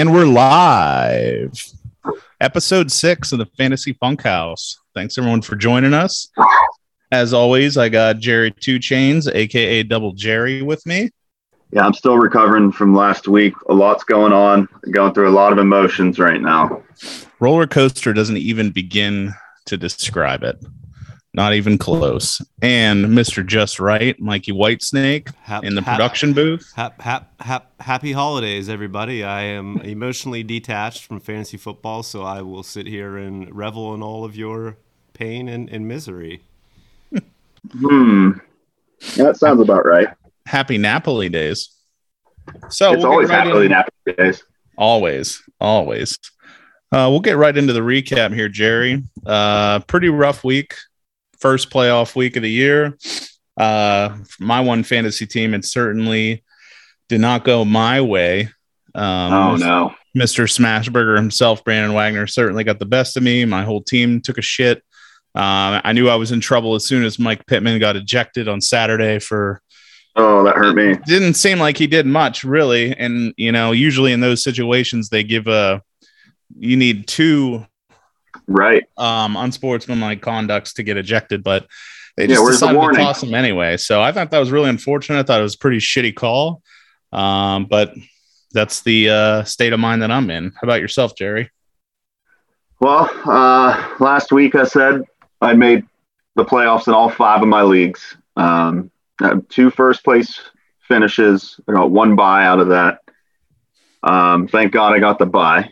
[0.00, 1.52] And we're live.
[2.40, 4.78] Episode six of the Fantasy Funk House.
[4.94, 6.30] Thanks everyone for joining us.
[7.12, 11.10] As always, I got Jerry Two Chains, aka Double Jerry, with me.
[11.70, 13.52] Yeah, I'm still recovering from last week.
[13.68, 14.70] A lot's going on.
[14.90, 16.82] Going through a lot of emotions right now.
[17.38, 19.34] Roller coaster doesn't even begin
[19.66, 20.64] to describe it.
[21.32, 22.42] Not even close.
[22.60, 23.46] And Mr.
[23.46, 26.72] Just Right, Mikey Whitesnake Hap- in the hap- production booth.
[26.74, 29.22] Hap, hap, hap, happy holidays, everybody.
[29.22, 34.02] I am emotionally detached from fantasy football, so I will sit here and revel in
[34.02, 34.76] all of your
[35.12, 36.42] pain and, and misery.
[37.72, 38.32] Hmm.
[39.16, 40.08] That sounds about right.
[40.46, 41.70] Happy Napoli days.
[42.70, 44.42] So it's we'll always right happily in- Napoli days.
[44.76, 46.18] Always, always.
[46.90, 49.02] Uh, we'll get right into the recap here, Jerry.
[49.24, 50.74] Uh, pretty rough week.
[51.40, 52.96] First playoff week of the year.
[53.58, 56.44] Uh, my one fantasy team, it certainly
[57.08, 58.48] did not go my way.
[58.94, 59.94] Um, oh no.
[60.16, 60.44] Mr.
[60.44, 63.44] Smashburger himself, Brandon Wagner, certainly got the best of me.
[63.44, 64.78] My whole team took a shit.
[65.34, 68.60] Uh, I knew I was in trouble as soon as Mike Pittman got ejected on
[68.60, 69.62] Saturday for
[70.16, 70.96] Oh, that hurt me.
[71.06, 75.22] didn't seem like he did much really and you know usually in those situations they
[75.22, 75.80] give a
[76.58, 77.64] you need two
[78.52, 78.84] Right.
[78.96, 81.66] um unsportsmanlike conducts to get ejected but
[82.16, 84.68] they Yeah, just the decided to toss him anyway so i thought that was really
[84.68, 86.60] unfortunate i thought it was a pretty shitty call
[87.12, 87.94] um but
[88.52, 91.48] that's the uh state of mind that i'm in how about yourself jerry
[92.80, 95.02] Well, uh, last week I said
[95.40, 95.84] I made
[96.34, 98.16] the playoffs in all five of my leagues.
[98.36, 98.90] Um,
[99.50, 100.40] two first place
[100.88, 101.60] finishes.
[101.68, 103.00] I got one buy out of that.
[104.02, 105.70] Um, thank God I got the bye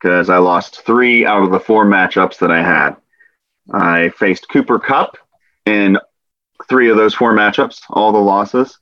[0.00, 2.96] because I lost three out of the four matchups that I had.
[3.72, 5.16] I faced Cooper Kupp
[5.66, 5.98] in
[6.68, 8.78] three of those four matchups, all the losses.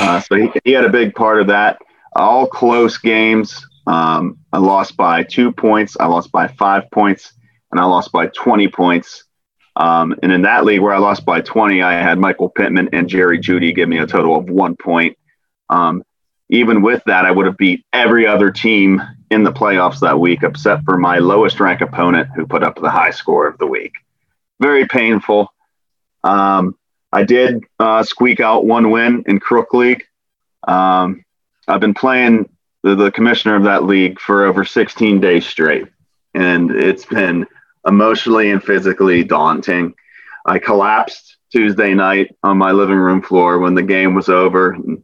[0.00, 1.80] Uh, so he, he had a big part of that.
[2.16, 3.66] All close games.
[3.86, 5.96] Um, I lost by two points.
[5.98, 7.32] I lost by five points,
[7.70, 9.24] and I lost by 20 points.
[9.76, 13.08] Um, and in that league where I lost by 20, I had Michael Pittman and
[13.08, 15.18] Jerry Jeudy give me a total of one point.
[15.68, 16.04] Um,
[16.48, 19.02] even with that, I would have beat every other team
[19.34, 22.90] in the playoffs that week, except for my lowest rank opponent who put up the
[22.90, 23.96] high score of the week.
[24.60, 25.52] Very painful.
[26.22, 26.76] Um,
[27.12, 30.04] I did uh, squeak out one win in Crook League.
[30.66, 31.24] Um,
[31.68, 32.48] I've been playing
[32.82, 35.88] the, the commissioner of that league for over 16 days straight,
[36.32, 37.46] and it's been
[37.86, 39.94] emotionally and physically daunting.
[40.46, 44.72] I collapsed Tuesday night on my living room floor when the game was over.
[44.72, 45.02] And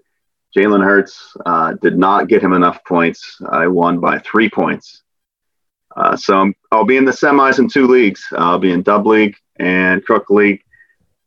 [0.56, 3.37] Jalen Hurts uh, did not get him enough points.
[3.49, 5.03] I won by three points.
[5.97, 8.25] Uh, so I'm, I'll be in the semis in two leagues.
[8.33, 10.62] I'll be in Dub League and Crook League.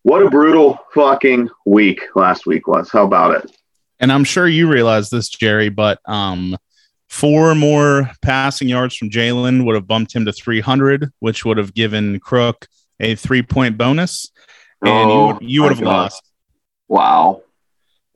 [0.04, 2.90] What a brutal fucking week last week was.
[2.90, 3.52] How about it?
[4.00, 6.58] and I'm sure you realize this, Jerry, but um,
[7.08, 11.74] four more passing yards from Jalen would have bumped him to 300, which would have
[11.74, 12.68] given Crook
[13.00, 14.30] a three point bonus,
[14.82, 15.88] and Oh, you, you would have God.
[15.88, 16.24] lost.
[16.90, 17.43] Wow.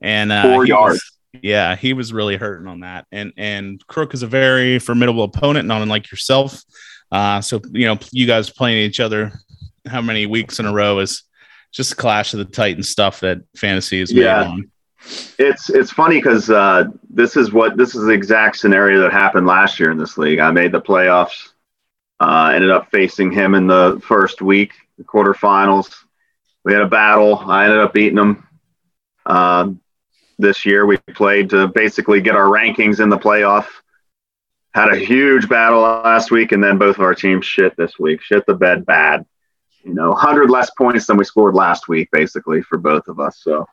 [0.00, 0.94] And uh, Four yards.
[0.94, 3.06] was- yeah, he was really hurting on that.
[3.12, 6.62] And and Crook is a very formidable opponent, not unlike yourself.
[7.12, 9.32] Uh, so you know, you guys playing each other
[9.86, 11.22] how many weeks in a row is
[11.72, 14.44] just a clash of the Titans stuff that fantasy is made Yeah.
[14.44, 14.70] on.
[15.38, 19.46] It's it's funny because uh, this is what this is the exact scenario that happened
[19.46, 20.38] last year in this league.
[20.40, 21.50] I made the playoffs,
[22.20, 25.94] uh, ended up facing him in the first week, the quarterfinals.
[26.64, 27.38] We had a battle.
[27.38, 28.46] I ended up beating him.
[29.24, 29.80] Um,
[30.38, 33.66] this year we played to basically get our rankings in the playoff.
[34.74, 38.22] Had a huge battle last week, and then both of our teams shit this week.
[38.22, 39.24] Shit the bed bad.
[39.82, 43.40] You know, hundred less points than we scored last week, basically for both of us.
[43.42, 43.66] So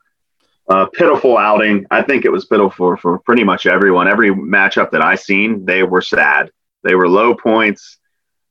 [0.67, 1.85] uh, pitiful outing.
[1.91, 4.07] I think it was pitiful for, for pretty much everyone.
[4.07, 6.51] Every matchup that I seen, they were sad.
[6.83, 7.97] They were low points.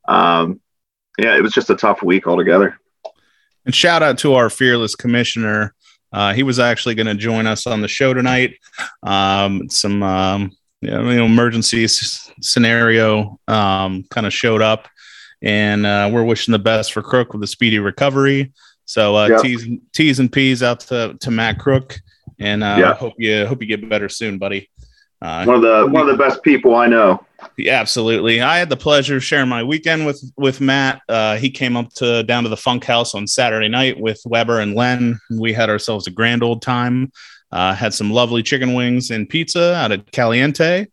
[0.07, 0.61] Um,
[1.17, 2.77] yeah, it was just a tough week altogether.
[3.65, 5.73] And shout out to our fearless commissioner.
[6.15, 8.55] Uh, he was actually going to join us on the show tonight.
[9.03, 10.51] Um, some um,
[10.81, 14.87] you know, emergency s- scenario um, kind of showed up,
[15.41, 18.53] and uh, we're wishing the best for Crook with a speedy recovery.
[18.85, 19.41] So uh, Yep.
[19.41, 21.97] T's, T's and P's out to, to Matt Crook,
[22.39, 22.93] and uh, Yeah.
[22.93, 24.69] hope you hope you get better soon, buddy.
[25.25, 27.25] Uh, One of the one of the best people I know.
[27.57, 28.41] yeah, absolutely.
[28.41, 31.01] I had the pleasure of sharing my weekend with with Matt.
[31.09, 34.59] Uh, he came up to down to the Funk House on Saturday night with Weber
[34.59, 35.19] and Len.
[35.31, 37.11] We had ourselves a grand old time.
[37.51, 40.87] Uh, had some lovely chicken wings and pizza out at Caliente,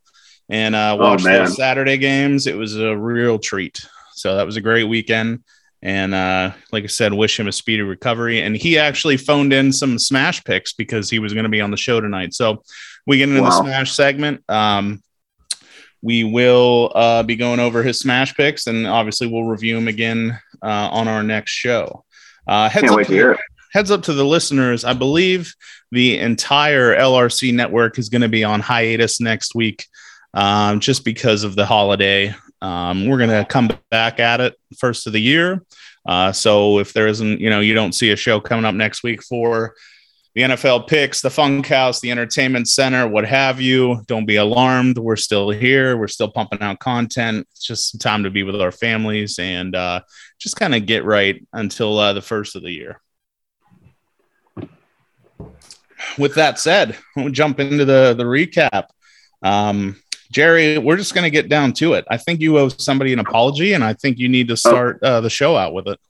[0.49, 1.45] and uh, Oh, watched man.
[1.45, 2.47] those Saturday games.
[2.47, 3.81] It was a real treat.
[4.15, 5.43] So that was a great weekend.
[5.85, 8.41] And uh, like I said, wish him a speedy recovery.
[8.43, 11.73] And he actually phoned in some Smash picks because he was going to be on
[11.73, 12.35] the show tonight.
[12.35, 12.63] So
[13.07, 13.51] we get into wow.
[13.51, 14.43] the Smash segment.
[14.49, 15.03] Um,
[16.03, 20.39] we will uh, be going over his Smash picks, and obviously we'll review him again
[20.63, 22.05] uh, on our next show.
[22.47, 23.39] Uh, heads, Can't up to the,
[23.73, 24.85] heads up to the listeners.
[24.85, 25.55] I believe
[25.93, 29.87] the entire LRC network is going to be on hiatus next week
[30.35, 32.35] um, just because of the holiday.
[32.61, 35.65] Um, we're going to come back at it first of the year.
[36.05, 39.03] Uh, so if there isn't, you know, you don't see a show coming up next
[39.03, 39.75] week for
[40.35, 44.97] the NFL picks, the Funk House, the Entertainment Center, what have you, don't be alarmed.
[44.97, 45.99] We're still here.
[45.99, 47.47] We're still pumping out content.
[47.51, 50.01] It's just time to be with our families and uh,
[50.39, 53.01] just kind of get right until uh, the first of the year.
[56.19, 58.87] With that said, we'll jump into the the recap.
[59.43, 60.01] Um,
[60.33, 62.07] Jerry, we're just going to get down to it.
[62.09, 65.21] I think you owe somebody an apology, and I think you need to start uh,
[65.21, 66.01] the show out with it.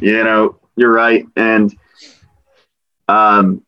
[0.00, 1.74] You know, you're right, and
[3.08, 3.62] um,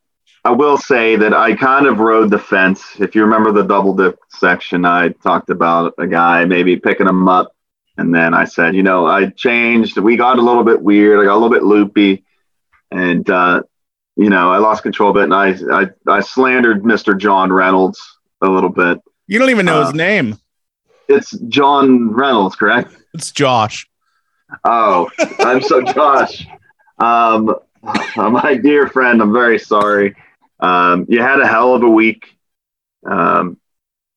[0.44, 2.82] I will say that I kind of rode the fence.
[3.00, 7.28] If you remember the double dip section, I talked about a guy maybe picking him
[7.28, 7.52] up,
[7.96, 9.98] and then I said, you know, I changed.
[9.98, 11.20] We got a little bit weird.
[11.20, 12.24] I got a little bit loopy,
[12.90, 13.62] and uh,
[14.16, 17.18] you know, I lost control of it, and I I, I slandered Mr.
[17.18, 18.00] John Reynolds
[18.40, 20.38] a little bit you don't even know uh, his name.
[21.08, 22.96] It's John Reynolds, correct?
[23.14, 23.88] It's Josh.
[24.64, 25.10] Oh,
[25.40, 26.46] I'm so Josh.
[26.98, 27.54] Um,
[28.16, 30.14] my dear friend, I'm very sorry.
[30.60, 32.36] Um, you had a hell of a week.
[33.04, 33.58] Um,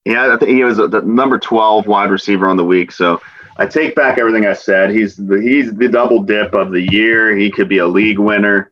[0.06, 2.92] yeah, I think he was the number 12 wide receiver on the week.
[2.92, 3.22] So
[3.58, 4.90] I take back everything I said.
[4.90, 7.36] He's the, he's the double dip of the year.
[7.36, 8.72] He could be a league winner.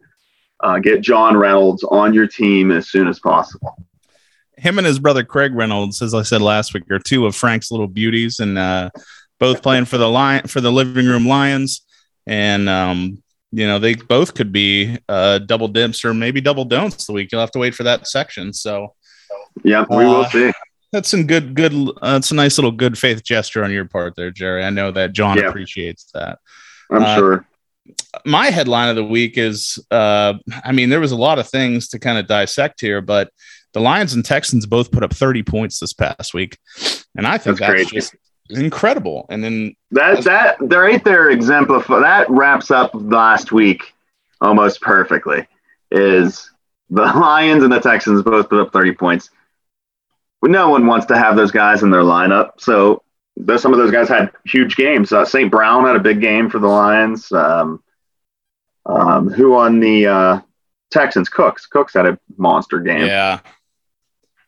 [0.59, 3.77] Uh, get John Reynolds on your team as soon as possible
[4.57, 7.71] him and his brother Craig Reynolds, as I said last week, are two of Frank's
[7.71, 8.89] little beauties, and uh,
[9.39, 11.81] both playing for the lion for the living room Lions.
[12.25, 17.05] And um, you know, they both could be uh, double dips or maybe double don'ts
[17.05, 17.31] the week.
[17.31, 18.53] You'll have to wait for that section.
[18.53, 18.94] So,
[19.63, 20.51] yeah, we uh, will see.
[20.91, 21.73] That's some good, good.
[21.73, 24.63] Uh, that's a nice little good faith gesture on your part there, Jerry.
[24.63, 25.45] I know that John yeah.
[25.45, 26.39] appreciates that.
[26.91, 27.47] I'm uh, sure.
[28.25, 31.89] My headline of the week is, uh, I mean, there was a lot of things
[31.89, 33.31] to kind of dissect here, but
[33.73, 36.57] the Lions and Texans both put up 30 points this past week.
[37.15, 38.15] And I think that's, that's just
[38.49, 39.25] incredible.
[39.29, 43.94] And then that, that, they're right there exemplify that wraps up last week
[44.41, 45.47] almost perfectly.
[45.91, 46.49] Is
[46.89, 49.29] the Lions and the Texans both put up 30 points.
[50.44, 52.51] No one wants to have those guys in their lineup.
[52.57, 53.03] So
[53.57, 55.11] some of those guys had huge games.
[55.11, 55.51] Uh, St.
[55.51, 57.31] Brown had a big game for the Lions.
[57.31, 57.83] Um,
[58.85, 60.41] um, who on the uh,
[60.91, 61.27] Texans?
[61.27, 61.65] Cooks.
[61.65, 63.07] Cooks had a monster game.
[63.07, 63.39] Yeah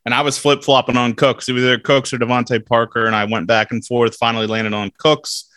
[0.09, 1.47] and I was flip flopping on Cooks.
[1.47, 4.15] It was either Cooks or DeVante Parker, and I went back and forth.
[4.15, 5.47] Finally landed on Cooks.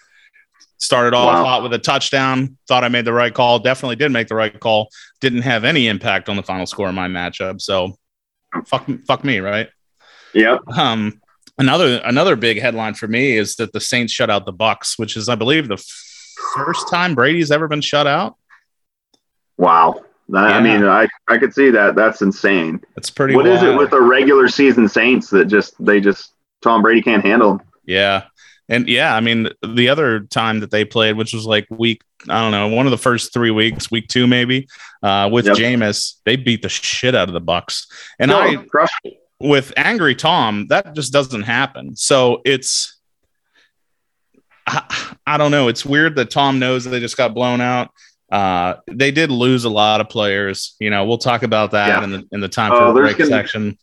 [0.77, 1.43] Started off wow.
[1.43, 2.59] hot with a touchdown.
[2.69, 3.61] Thought I made the right call.
[3.61, 4.91] Definitely did make the right call.
[5.23, 7.63] Didn't have any impact on the final score of my matchup.
[7.63, 7.97] So,
[8.67, 9.71] fuck, fuck me, right?
[10.35, 10.69] Yep.
[10.77, 11.23] Um,
[11.57, 15.17] another another big headline for me is that the Saints shut out the Bucks, which
[15.17, 15.83] is, I believe, the
[16.55, 18.37] first time Brady's ever been shut out.
[19.57, 20.05] Wow.
[20.29, 20.57] That, yeah.
[20.57, 21.95] I mean, I, I could see that.
[21.95, 22.81] That's insane.
[22.95, 23.35] That's pretty.
[23.35, 23.57] What wild.
[23.57, 27.61] is it with the regular season Saints that just they just Tom Brady can't handle?
[27.85, 28.25] Yeah,
[28.69, 32.41] and yeah, I mean, the other time that they played, which was like week, I
[32.41, 34.69] don't know, one of the first three weeks, week two maybe,
[35.03, 35.57] uh, with yep.
[35.57, 37.87] Jameis, they beat the shit out of the Bucks,
[38.19, 38.89] and no, I
[39.41, 41.97] with angry Tom, that just doesn't happen.
[41.97, 42.99] So it's.
[44.65, 45.67] I, I don't know.
[45.67, 47.91] It's weird that Tom knows that they just got blown out
[48.33, 50.75] uh, they did lose a lot of players.
[50.81, 52.05] You know, we'll talk about that yeah.
[52.05, 53.79] in the in the time for uh, break gonna, section.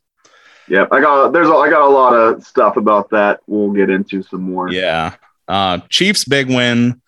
[0.67, 3.41] Yeah, I got there's a, I got a lot of stuff about that.
[3.45, 4.71] We'll get into some more.
[4.71, 5.15] Yeah,
[5.47, 6.99] uh, Chiefs big win,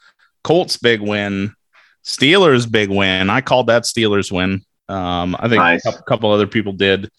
[0.43, 1.55] Colts big win,
[2.05, 3.31] Steelers big win.
[3.31, 4.63] I called that Steelers win.
[4.87, 5.85] Um, I think nice.
[5.87, 7.09] a couple other people did.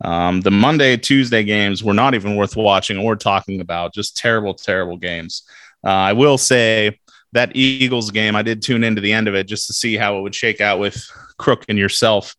[0.00, 3.94] Um, the Monday Tuesday games were not even worth watching or talking about.
[3.94, 5.44] Just terrible, terrible games.
[5.84, 6.98] Uh, I will say
[7.32, 10.18] that Eagles game, I did tune into the end of it just to see how
[10.18, 11.04] it would shake out with
[11.36, 12.34] Crook and yourself.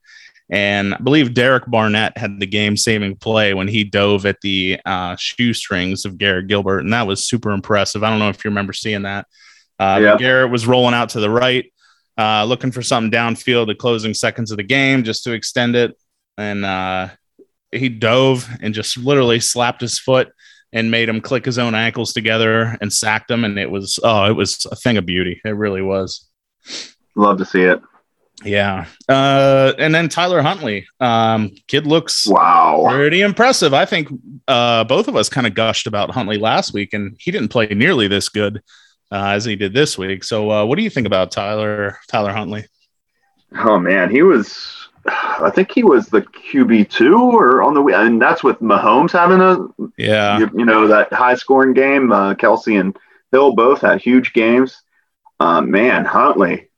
[0.51, 4.79] And I believe Derek Barnett had the game saving play when he dove at the
[4.83, 6.79] uh, shoestrings of Garrett Gilbert.
[6.79, 8.03] And that was super impressive.
[8.03, 9.27] I don't know if you remember seeing that.
[9.77, 10.17] Uh, yeah.
[10.17, 11.71] Garrett was rolling out to the right,
[12.17, 15.95] uh, looking for something downfield, the closing seconds of the game just to extend it.
[16.37, 17.09] And uh,
[17.71, 20.29] he dove and just literally slapped his foot
[20.71, 23.43] and made him click his own ankles together and sacked him.
[23.43, 25.41] And it was, oh, it was a thing of beauty.
[25.43, 26.27] It really was.
[27.15, 27.81] Love to see it.
[28.45, 28.85] Yeah.
[29.09, 30.87] Uh, and then Tyler Huntley.
[30.99, 33.73] Um, kid looks wow pretty impressive.
[33.73, 34.07] I think
[34.47, 37.67] uh, both of us kind of gushed about Huntley last week, and he didn't play
[37.67, 38.61] nearly this good.
[39.11, 40.23] uh, as he did this week.
[40.23, 42.65] So, uh, what do you think about Tyler Tyler Huntley?
[43.57, 44.78] Oh man, he was.
[45.07, 47.95] I think he was the QB two or on the week.
[47.95, 52.11] and that's with Mahomes having a yeah you, you know that high scoring game.
[52.11, 52.97] Uh, Kelce and
[53.31, 54.81] Hill both had huge games.
[55.39, 56.69] Uh, man, Huntley,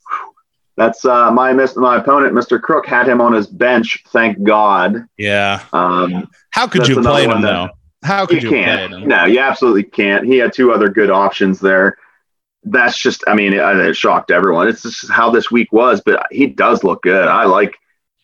[0.78, 2.62] that's uh, my my opponent, Mr.
[2.62, 4.04] Crook, had him on his bench.
[4.08, 5.06] Thank God.
[5.18, 5.64] Yeah.
[5.74, 7.70] Um, How could you play him though?
[8.04, 9.08] How could you, you can't?
[9.08, 10.26] No, you absolutely can't.
[10.26, 11.98] He had two other good options there.
[12.64, 14.68] That's just, I mean, it, it shocked everyone.
[14.68, 17.28] It's just how this week was, but he does look good.
[17.28, 17.76] I like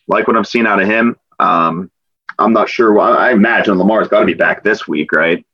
[0.08, 1.16] like what I'm seeing out of him.
[1.38, 1.90] Um,
[2.38, 2.98] I'm not sure.
[2.98, 5.44] I imagine Lamar's got to be back this week, right?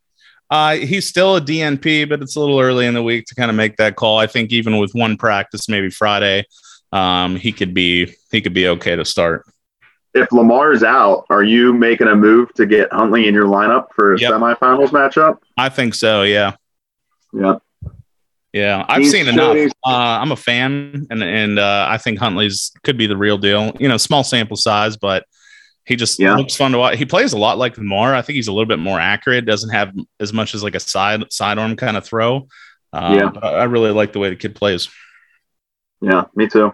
[0.50, 3.50] Uh, he's still a DNP, but it's a little early in the week to kind
[3.50, 4.18] of make that call.
[4.18, 6.44] I think even with one practice, maybe Friday,
[6.92, 9.46] um, he could be he could be okay to start.
[10.12, 13.86] If Lamar is out, are you making a move to get Huntley in your lineup
[13.96, 14.32] for a yep.
[14.32, 15.38] semifinals matchup?
[15.58, 16.22] I think so.
[16.22, 16.54] Yeah.
[17.32, 17.56] Yeah.
[18.54, 19.56] Yeah, I've He's seen enough.
[19.84, 23.76] Uh, I'm a fan, and and uh, I think Huntley's could be the real deal.
[23.80, 25.24] You know, small sample size, but
[25.84, 26.36] he just yeah.
[26.36, 26.96] looks fun to watch.
[26.96, 28.14] He plays a lot like Lamar.
[28.14, 29.44] I think he's a little bit more accurate.
[29.44, 32.46] Doesn't have as much as like a side sidearm kind of throw.
[32.92, 34.88] Uh, yeah, I really like the way the kid plays.
[36.00, 36.72] Yeah, me too.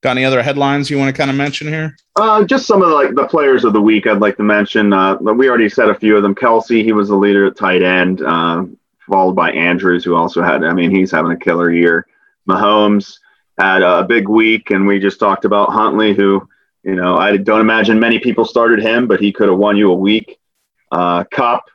[0.00, 1.94] Got any other headlines you want to kind of mention here?
[2.16, 4.06] Uh, just some of the, like the players of the week.
[4.06, 4.94] I'd like to mention.
[4.94, 6.34] Uh, we already said a few of them.
[6.34, 8.22] Kelce, he was the leader at tight end.
[8.22, 8.64] Uh,
[9.08, 12.06] followed by Andrews, who also had, I mean, he's having a killer year.
[12.48, 13.18] Mahomes
[13.58, 16.48] had a big week, and we just talked about Huntley, who,
[16.82, 19.90] you know, I don't imagine many people started him, but he could have won you
[19.90, 20.38] a week.
[20.90, 21.70] Uh, Kupp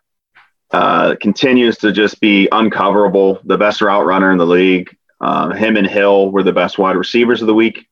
[0.71, 4.95] uh, continues to just be uncoverable, the best route runner in the league.
[5.21, 7.87] Uh, him and Hill were the best wide receivers of the week.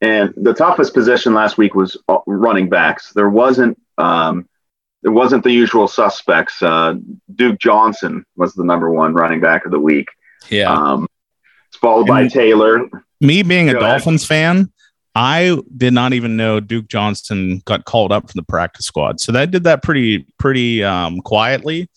[0.00, 3.12] And the toughest position last week was uh, running backs.
[3.12, 4.48] There wasn't um,
[5.02, 6.62] it wasn't the usual suspects.
[6.62, 6.94] Uh,
[7.34, 10.08] Duke Johnson was the number one running back of the week.
[10.48, 10.72] Yeah.
[10.72, 11.06] Um,
[11.68, 12.88] it's followed and by Taylor.
[13.20, 13.88] Me being Go a ahead.
[13.88, 14.72] Dolphins fan,
[15.14, 19.20] I did not even know Duke Johnson got called up from the practice squad.
[19.20, 21.88] So that did that pretty pretty um, quietly,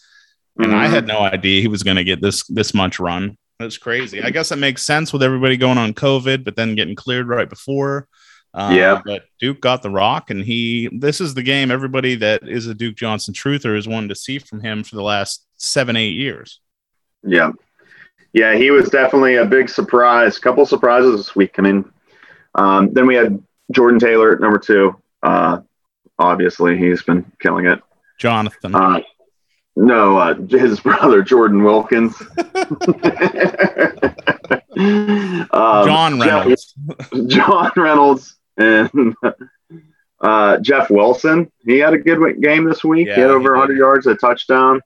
[0.57, 0.75] and mm-hmm.
[0.75, 3.37] I had no idea he was going to get this this much run.
[3.59, 4.23] That's crazy.
[4.23, 7.49] I guess it makes sense with everybody going on COVID, but then getting cleared right
[7.49, 8.07] before.
[8.53, 9.01] Uh, yeah.
[9.05, 12.73] But Duke got the rock, and he, this is the game everybody that is a
[12.73, 16.59] Duke Johnson truther has wanted to see from him for the last seven, eight years.
[17.23, 17.51] Yeah.
[18.33, 20.37] Yeah, he was definitely a big surprise.
[20.37, 21.55] Couple surprises this week.
[21.57, 21.85] I mean,
[22.55, 23.41] um, then we had
[23.71, 24.95] Jordan Taylor at number two.
[25.23, 25.61] Uh,
[26.17, 27.81] obviously, he's been killing it.
[28.19, 28.75] Jonathan.
[28.75, 29.01] Uh,
[29.75, 32.15] no, uh, his brother Jordan Wilkins.
[35.51, 36.75] um, John Reynolds.
[37.27, 39.15] John Reynolds and
[40.21, 41.51] uh, Jeff Wilson.
[41.65, 43.07] He had a good game this week.
[43.07, 44.81] Yeah, he had over he 100 yards, a touchdown.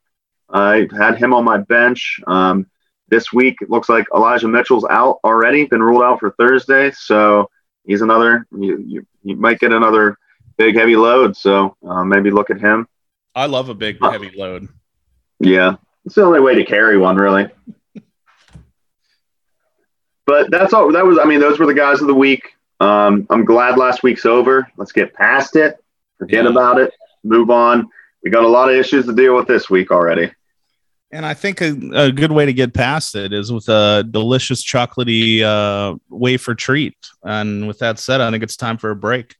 [0.48, 2.20] I had him on my bench.
[2.26, 2.66] Um,
[3.08, 6.90] this week, it looks like Elijah Mitchell's out already, been ruled out for Thursday.
[6.92, 7.50] So
[7.84, 10.16] he's another, you, you, you might get another
[10.56, 11.36] big, heavy load.
[11.36, 12.88] So uh, maybe look at him.
[13.34, 14.68] I love a big, heavy load.
[15.40, 15.76] Yeah.
[16.06, 17.48] It's the only way to carry one, really.
[20.26, 20.92] but that's all.
[20.92, 22.53] That was, I mean, those were the guys of the week.
[22.80, 24.70] Um, I'm glad last week's over.
[24.76, 25.82] Let's get past it,
[26.18, 26.50] forget yeah.
[26.50, 27.88] about it, move on.
[28.22, 30.32] We got a lot of issues to deal with this week already.
[31.10, 34.64] And I think a, a good way to get past it is with a delicious
[34.64, 36.96] chocolatey uh, wafer treat.
[37.22, 39.36] And with that said, I think it's time for a break.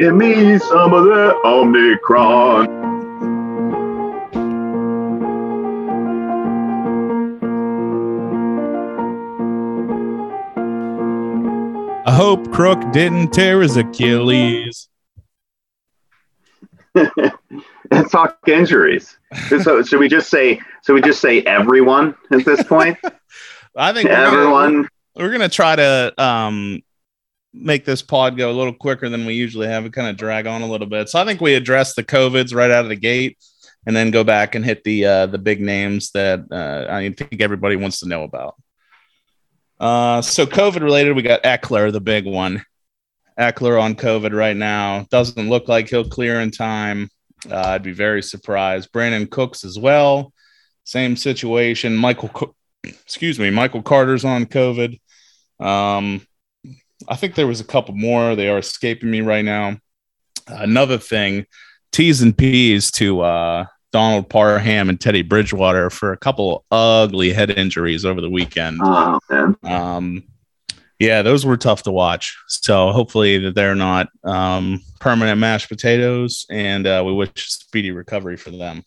[0.00, 2.66] Give me some of that Omicron.
[12.06, 14.88] I hope Crook didn't tear his Achilles.
[16.94, 19.18] Let's talk injuries.
[19.48, 20.62] So should we just say?
[20.86, 22.96] Should we just say everyone at this point?
[23.76, 24.48] I think everyone.
[24.54, 26.80] We're gonna, we're gonna try to um,
[27.52, 29.84] make this pod go a little quicker than we usually have.
[29.84, 31.08] It kind of drag on a little bit.
[31.08, 33.38] So I think we address the COVIDs right out of the gate
[33.86, 37.40] and then go back and hit the uh, the big names that uh, I think
[37.40, 38.56] everybody wants to know about.
[39.78, 42.64] Uh, so COVID related, we got Ekeler, the big one.
[43.38, 47.08] Ekeler on COVID right now doesn't look like he'll clear in time.
[47.50, 48.92] Uh, I'd be very surprised.
[48.92, 50.34] Brandin Cooks as well,
[50.84, 51.96] same situation.
[51.96, 52.54] Michael,
[52.84, 55.00] excuse me, Michael Carter's on COVID.
[55.58, 56.20] Um,
[57.08, 58.34] I think there was a couple more.
[58.34, 59.78] They are escaping me right now.
[60.46, 61.46] Another thing,
[61.92, 67.50] T's and P's to uh, Donald Parham and Teddy Bridgewater for a couple ugly head
[67.50, 68.80] injuries over the weekend.
[68.82, 69.18] Oh,
[69.64, 70.22] um,
[70.98, 72.36] Yeah, those were tough to watch.
[72.46, 78.36] So hopefully that they're not um, permanent mashed potatoes, and uh, we wish speedy recovery
[78.36, 78.84] for them.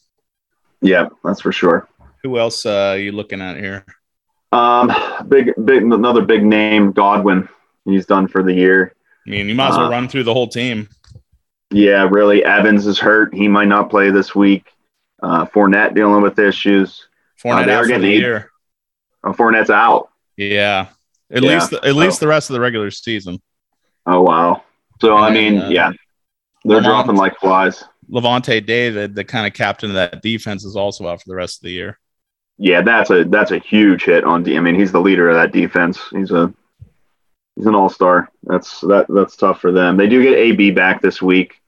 [0.82, 1.88] Yeah, that's for sure.
[2.24, 3.86] Who else uh, are you looking at here?
[4.52, 4.92] Um,
[5.28, 7.50] big, big, another big name, Godwin.
[7.86, 8.94] He's done for the year.
[9.26, 10.90] I mean, you might as well Uh, run through the whole team.
[11.72, 12.44] Yeah, really.
[12.46, 13.34] Evans is hurt.
[13.34, 14.66] He might not play this week.
[15.22, 17.08] Uh, Fournette dealing with issues.
[17.44, 18.52] Fournette they're out for the eight- year.
[19.24, 20.10] Uh, Fournette's out.
[20.38, 20.88] Yeah,
[21.32, 23.42] at Yeah, least at least so- the rest of the regular season.
[24.06, 24.64] Oh wow.
[25.02, 25.92] So I mean, uh, yeah,
[26.66, 27.84] they're dropping like flies.
[28.12, 31.60] Lavonte David, the kind of captain of that defense, is also out for the rest
[31.60, 32.00] of the year.
[32.58, 34.44] Yeah, that's a that's a huge hit on.
[34.44, 36.00] D- I mean, he's the leader of that defense.
[36.12, 36.54] He's a
[37.56, 38.30] he's an all star.
[38.44, 39.98] That's that that's tough for them.
[39.98, 41.62] They do get AB back this week,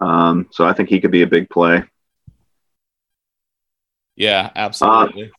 [0.00, 1.84] um, so I think he could be a big play.
[4.16, 5.32] Yeah, absolutely.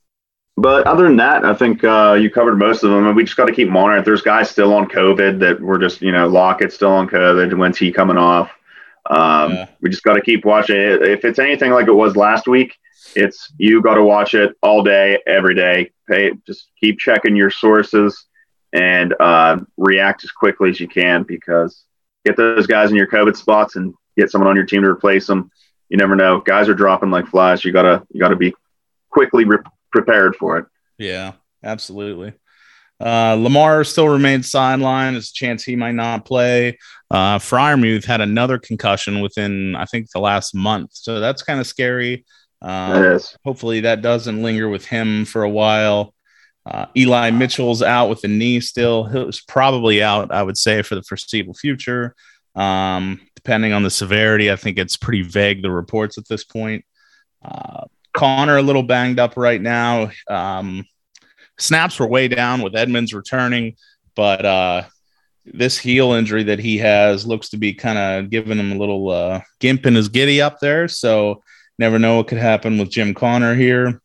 [0.58, 3.08] But other than that, I think uh, you covered most of them.
[3.08, 4.04] And we just got to keep monitoring.
[4.04, 7.58] There's guys still on COVID that we're just, you know, Lockett still on COVID.
[7.58, 8.52] When's he coming off?
[9.10, 9.68] Um, Yeah.
[9.82, 11.02] We just got to keep watching it.
[11.02, 12.78] If it's anything like it was last week,
[13.16, 15.92] it's you got to watch it all day, every day.
[16.08, 18.26] Pay, just keep checking your sources
[18.74, 21.84] and uh, react as quickly as you can because
[22.26, 25.28] get those guys in your COVID spots and get someone on your team to replace
[25.28, 25.52] them.
[25.90, 26.40] You never know.
[26.40, 27.66] Guys are dropping like flies.
[27.66, 28.54] You gotta you gotta be
[29.10, 29.58] quickly re-
[29.92, 30.66] prepared for it.
[30.98, 32.34] Yeah, absolutely.
[33.04, 35.14] Uh, Lamar still remains sidelined.
[35.14, 36.78] There's a chance he might not play.
[37.10, 40.92] Uh, Freiermuth had another concussion within, I think, the last month.
[40.94, 42.26] So that's kind of scary.
[42.62, 43.36] That is.
[43.44, 46.14] hopefully that doesn't linger with him for a while.
[46.72, 49.04] Uh, Eli Mitchell's out with the knee still.
[49.04, 52.16] He's probably out, I would say, for the foreseeable future.
[52.56, 56.86] Um, depending on the severity, I think it's pretty vague, the reports at this point.
[57.44, 60.12] Uh, Connor a little banged up right now.
[60.30, 60.86] Um,
[61.60, 63.76] snaps were way down with Edmonds returning,
[64.16, 64.84] but uh,
[65.44, 69.10] this heel injury that he has looks to be kind of giving him a little
[69.10, 70.88] uh, gimp in his giddy up there.
[70.88, 71.44] So
[71.78, 74.02] never know what could happen with Jim Conner here.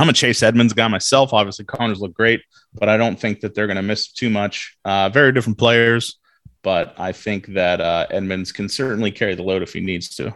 [0.00, 1.34] I'm a Chase Edmonds guy myself.
[1.34, 2.40] Obviously, Conner's look great,
[2.72, 4.78] but I don't think that they're going to miss too much.
[4.82, 6.18] Uh, very different players,
[6.62, 10.34] but I think that uh, Edmonds can certainly carry the load if he needs to.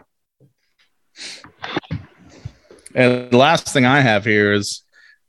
[2.93, 4.83] And the last thing I have here is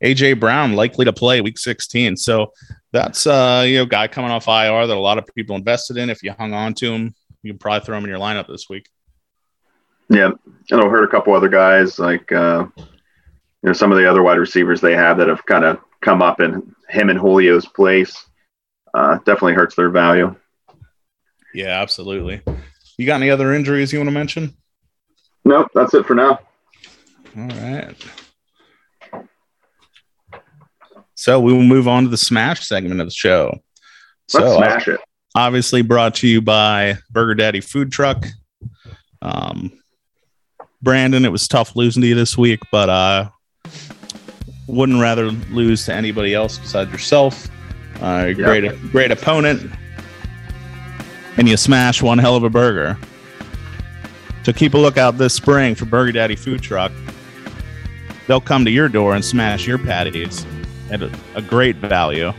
[0.04, 2.18] AJ Brown likely to play week 16.
[2.18, 2.52] So
[2.92, 6.10] that's uh you know guy coming off IR that a lot of people invested in.
[6.10, 8.68] If you hung on to him, you can probably throw him in your lineup this
[8.68, 8.88] week.
[10.10, 10.30] Yeah,
[10.70, 12.66] and I've heard a couple other guys like uh,
[13.66, 16.22] you know some of the other wide receivers they have that have kind of come
[16.22, 18.24] up in him and Julio's place.
[18.94, 20.36] Uh, definitely hurts their value.
[21.52, 22.42] Yeah, absolutely.
[22.96, 24.56] You got any other injuries you want to mention?
[25.44, 26.38] Nope, that's it for now.
[27.36, 27.96] All right.
[31.16, 33.58] So we will move on to the smash segment of the show.
[34.32, 35.00] Let's so smash it.
[35.34, 38.26] obviously brought to you by Burger Daddy Food Truck.
[39.20, 39.72] Um,
[40.82, 43.30] Brandon, it was tough losing to you this week, but uh,
[44.66, 47.48] wouldn't rather lose to anybody else besides yourself.
[48.00, 48.32] Uh, Yeah.
[48.32, 49.70] great, great opponent,
[51.36, 52.98] and you smash one hell of a burger.
[54.42, 56.92] So keep a lookout this spring for Burger Daddy Food Truck.
[58.26, 60.44] They'll come to your door and smash your patties
[60.90, 62.32] at a, a great value.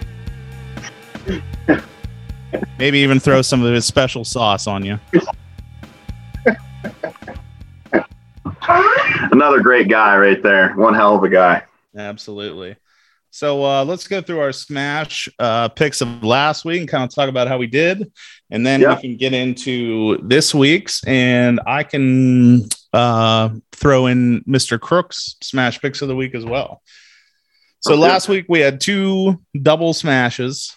[2.79, 4.99] Maybe even throw some of his special sauce on you.
[9.31, 10.73] Another great guy right there.
[10.75, 11.63] One hell of a guy.
[11.97, 12.75] Absolutely.
[13.29, 17.13] So uh, let's go through our smash uh, picks of last week and kind of
[17.13, 18.11] talk about how we did,
[18.49, 18.95] and then Yeah.
[18.95, 21.03] we can get into this week's.
[21.05, 24.79] And I can uh, throw in Mr.
[24.79, 26.81] Crook's smash picks of the week as well.
[27.81, 28.01] So Okay.
[28.01, 30.73] last week we had two double smashes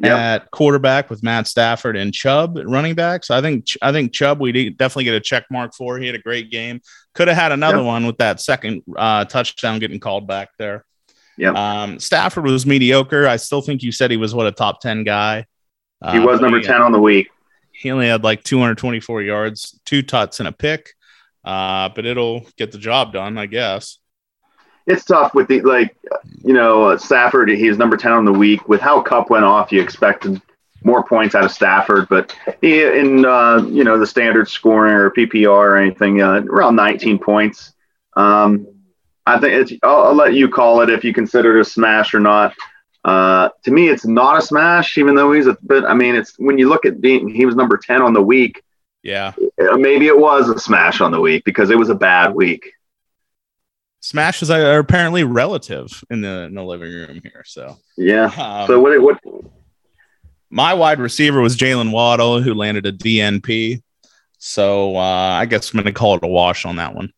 [0.00, 0.16] Yep.
[0.16, 3.24] at quarterback with Matt Stafford and Chubb at running back.
[3.24, 5.98] So I think I think Chubb we definitely get a check mark for.
[5.98, 6.80] He had a great game.
[7.18, 7.86] Could have had another Yep.
[7.86, 10.84] one with that second uh, touchdown getting called back there.
[11.36, 11.54] Yep.
[11.56, 13.26] Um, Stafford was mediocre.
[13.26, 15.44] I still think you said he was what a top ten guy.
[16.12, 17.26] He Uh, was number he- ten on the week.
[17.72, 20.90] He only had like 224 yards, two tuts, and a pick.
[21.44, 23.98] Uh, but it'll get the job done, I guess.
[24.86, 25.96] It's tough with the like,
[26.44, 27.48] you know, uh, Stafford.
[27.50, 28.68] He's number ten on the week.
[28.68, 30.40] With how Kupp went off, you expected
[30.84, 35.48] more points out of Stafford, but in uh, you know the standard scoring or PPR
[35.48, 37.72] or anything, uh, around 19 points.
[38.16, 38.66] Um,
[39.26, 39.72] I think it's.
[39.82, 42.54] I'll, I'll let you call it if you consider it a smash or not.
[43.04, 45.84] Uh, to me, it's not a smash, even though he's a bit.
[45.84, 48.62] I mean, it's when you look at Dean, he was number 10 on the week.
[49.02, 49.32] Yeah.
[49.60, 52.72] Uh, Maybe it was a smash on the week because it was a bad week.
[54.00, 57.42] Smashes are apparently relative in the in the living room here.
[57.46, 58.24] So Yeah.
[58.36, 59.00] um, So what?
[59.00, 59.18] What?
[60.50, 63.82] My wide receiver was Jaylen Waddle, who landed a DNP.
[64.38, 67.12] So uh, I guess I'm going to call it a wash on that one.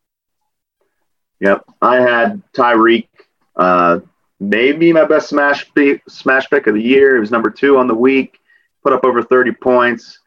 [1.41, 3.09] Yep, I had Tyreek.
[3.57, 4.01] Uh,
[4.39, 7.15] maybe my best smash pick, smash pick of the year.
[7.15, 8.39] He was number two on the week.
[8.83, 10.19] Put up over 30 points.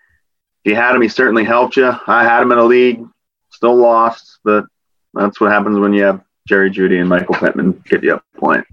[0.63, 1.91] If you had him, he certainly helped you.
[2.07, 3.05] I had him in a league,
[3.49, 4.65] still lost, but
[5.13, 8.65] that's what happens when you have Jerry Jeudy and Michael Pittman give you a point.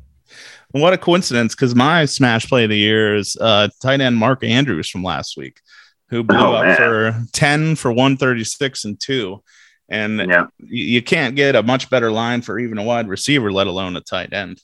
[0.73, 1.55] What a coincidence!
[1.55, 5.37] Because my smash play of the year is uh, tight end Mark Andrews from last
[5.37, 5.61] week,
[6.09, 6.77] who blew oh, up man.
[6.77, 9.43] for 10 for 136 and two.
[9.89, 10.47] And yeah.
[10.59, 14.01] you can't get a much better line for even a wide receiver, let alone a
[14.01, 14.61] tight end.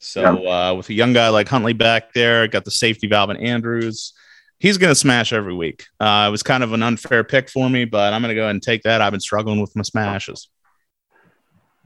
[0.00, 0.70] So yeah.
[0.70, 4.12] uh, with a young guy like Huntley back there, got the safety valve and Andrews.
[4.58, 5.84] He's going to smash every week.
[6.00, 8.42] Uh, it was kind of an unfair pick for me, but I'm going to go
[8.42, 9.00] ahead and take that.
[9.00, 10.48] I've been struggling with my smashes.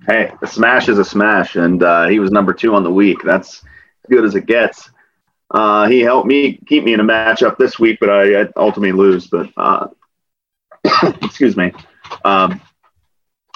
[0.07, 3.19] Hey, a smash is a smash, and uh, he was number two on the week.
[3.23, 3.63] That's
[4.09, 4.91] good as it gets.
[5.51, 8.93] Uh, he helped me keep me in a matchup this week, but I, I ultimately
[8.93, 9.27] lose.
[9.27, 9.89] But uh,
[11.23, 11.73] excuse me.
[12.25, 12.61] Um,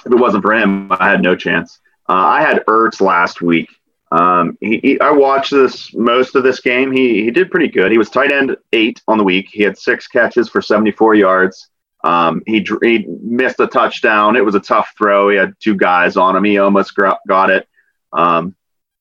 [0.05, 1.81] if it wasn't for him, I had no chance.
[2.09, 3.69] Uh, I had Ertz last week.
[4.13, 6.93] Um, he, he, I watched this most of this game.
[6.93, 7.91] He he did pretty good.
[7.91, 9.49] He was tight end eight on the week.
[9.51, 11.71] He had six catches for 74 yards.
[12.05, 14.37] Um, he he missed a touchdown.
[14.37, 15.31] It was a tough throw.
[15.31, 16.45] He had two guys on him.
[16.45, 17.67] He almost got it.
[18.13, 18.55] Um,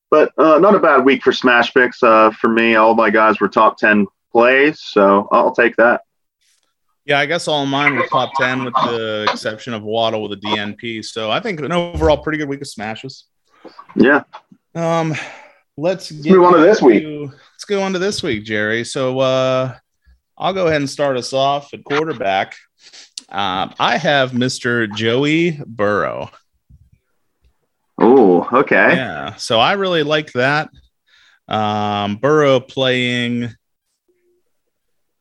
[0.09, 2.75] but uh, not a bad week for smash picks uh, for me.
[2.75, 6.01] All my guys were top 10 plays, so I'll take that.
[7.05, 10.41] Yeah, I guess all mine were top 10 with the exception of Waddle with a
[10.41, 11.03] DNP.
[11.03, 13.25] So I think an overall pretty good week of smashes.
[13.95, 14.23] Yeah.
[14.75, 15.13] Um,
[15.75, 17.03] let's get move on to this week.
[17.03, 18.85] let's go on to this week, Jerry.
[18.85, 19.75] So uh,
[20.37, 22.55] I'll go ahead and start us off at quarterback.
[23.29, 24.93] Um, I have Mr.
[24.93, 26.29] Joey Burrow.
[27.99, 28.95] Oh, okay.
[28.95, 29.35] Yeah.
[29.35, 30.69] So I really like that.
[31.47, 33.49] Um, Burrow playing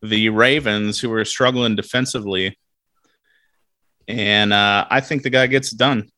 [0.03, 2.59] the Ravens, who are struggling defensively.
[4.09, 6.11] And uh, I think the guy gets done.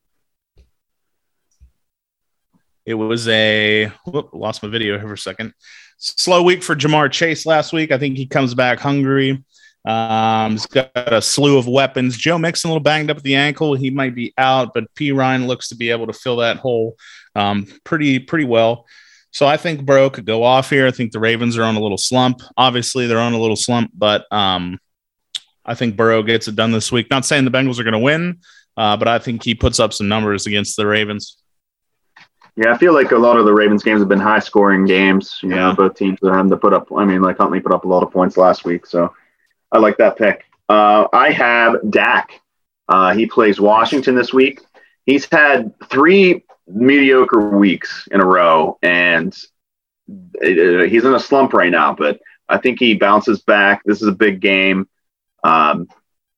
[2.85, 5.53] It was a whoop, lost my video here for a second.
[5.97, 7.91] Slow week for Ja'Marr Chase last week.
[7.91, 9.43] I think he comes back hungry.
[9.85, 12.17] Um, he's got a slew of weapons.
[12.17, 13.75] Joe Mixon a little banged up at the ankle.
[13.75, 16.97] He might be out, but Perine looks to be able to fill that hole
[17.35, 18.85] um, pretty pretty well.
[19.31, 20.87] So I think Burrow could go off here.
[20.87, 22.41] I think the Ravens are on a little slump.
[22.55, 24.79] Obviously, they're on a little slump, but um,
[25.65, 27.09] I think Burrow gets it done this week.
[27.11, 28.39] Not saying the Bengals are going to win,
[28.77, 31.37] uh, but I think he puts up some numbers against the Ravens.
[32.55, 35.39] Yeah, I feel like a lot of the Ravens games have been high scoring games.
[35.43, 35.55] You yeah.
[35.55, 36.87] know, both teams are having to put up.
[36.95, 39.13] I mean, like Huntley put up a lot of points last week, so
[39.75, 40.45] I like that pick.
[40.69, 42.39] Uh, I have Dak.
[42.87, 44.61] Uh, he plays Washington this week.
[45.05, 49.37] He's had three mediocre weeks in a row, and
[50.35, 51.93] it, he's in a slump right now.
[51.93, 53.81] But I think he bounces back.
[53.83, 54.87] This is a big game,
[55.43, 55.89] um,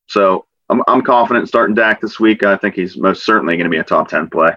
[0.07, 2.43] so I'm, I'm confident starting Dak this week.
[2.43, 4.53] I think he's most certainly going to be a top ten play.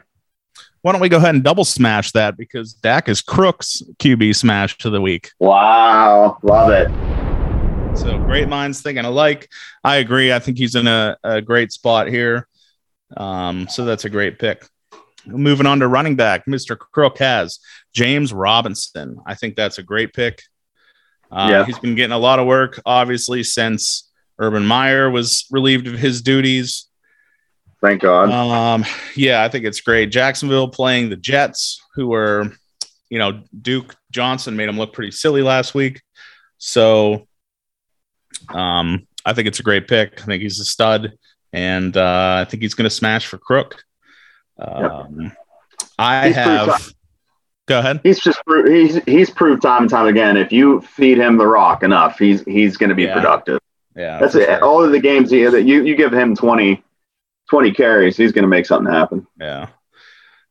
[0.80, 4.78] Why don't we go ahead and double smash that because Dak is Crook's QB smash
[4.78, 5.32] to the week.
[5.38, 7.09] Wow, love it.
[7.96, 9.48] So great minds thinking alike.
[9.84, 10.32] I agree.
[10.32, 12.46] I think he's in a, a great spot here.
[13.16, 14.64] Um, so that's a great pick.
[15.26, 16.78] Moving on to running back, Mr.
[16.78, 17.58] Crook has
[17.92, 19.18] James Robinson.
[19.26, 20.42] I think that's a great pick.
[21.30, 21.64] Uh, yeah.
[21.64, 26.22] He's been getting a lot of work, obviously, since Urban Meyer was relieved of his
[26.22, 26.86] duties.
[27.80, 28.30] Thank God.
[28.30, 28.84] Um,
[29.16, 30.10] yeah, I think it's great.
[30.10, 32.52] Jacksonville playing the Jets, who were,
[33.08, 36.02] you know, Duke Johnson made him look pretty silly last week.
[36.58, 37.26] So
[38.48, 40.20] um, I think it's a great pick.
[40.22, 41.12] I think he's a stud,
[41.52, 43.84] and uh, I think he's going to smash for Crook.
[44.58, 45.32] Um, yep.
[45.98, 46.92] I he's have.
[47.66, 48.00] Go ahead.
[48.02, 50.36] He's just he's he's proved time and time again.
[50.36, 53.14] If you feed him the rock enough, he's he's going to be yeah.
[53.14, 53.60] productive.
[53.94, 54.46] Yeah, that's it.
[54.46, 54.64] Sure.
[54.64, 56.82] All of the games here that you you give him 20,
[57.48, 59.26] 20 carries, he's going to make something happen.
[59.38, 59.68] Yeah.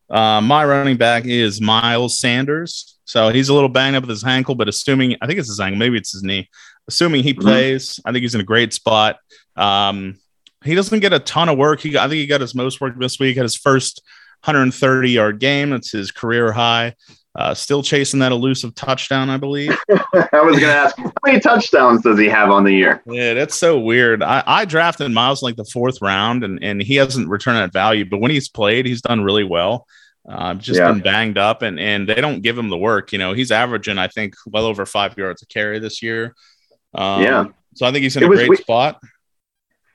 [0.10, 2.97] Uh, my running back is Miles Sanders.
[3.06, 5.60] So he's a little banged up with his ankle, but assuming I think it's his
[5.60, 6.49] ankle, maybe it's his knee
[6.89, 7.41] assuming he mm-hmm.
[7.41, 8.10] plays, mm-hmm.
[8.10, 9.19] I think he's in a great spot.
[9.56, 10.17] Um,
[10.65, 11.80] he doesn't get a ton of work.
[11.80, 13.38] He, I think he got his most work this week.
[13.38, 14.02] Had his first
[14.43, 15.69] 130 yard game.
[15.69, 16.95] That's his career high.
[17.36, 19.78] Uh, still chasing that elusive touchdown, I believe.
[19.89, 23.02] I was going to ask, how many touchdowns does he have on the year?
[23.06, 24.23] Yeah, that's so weird.
[24.23, 27.71] I, I drafted Miles in like the fourth round, and, and he hasn't returned that
[27.71, 28.04] value.
[28.04, 29.86] But when he's played, he's done really well.
[30.28, 30.91] Uh, just yeah.
[30.91, 33.12] been banged up, and and they don't give him the work.
[33.13, 36.36] You know, he's averaging, I think, well over five yards a carry this year.
[36.93, 37.45] Um, yeah.
[37.75, 38.99] So I think he's in it a great we- spot.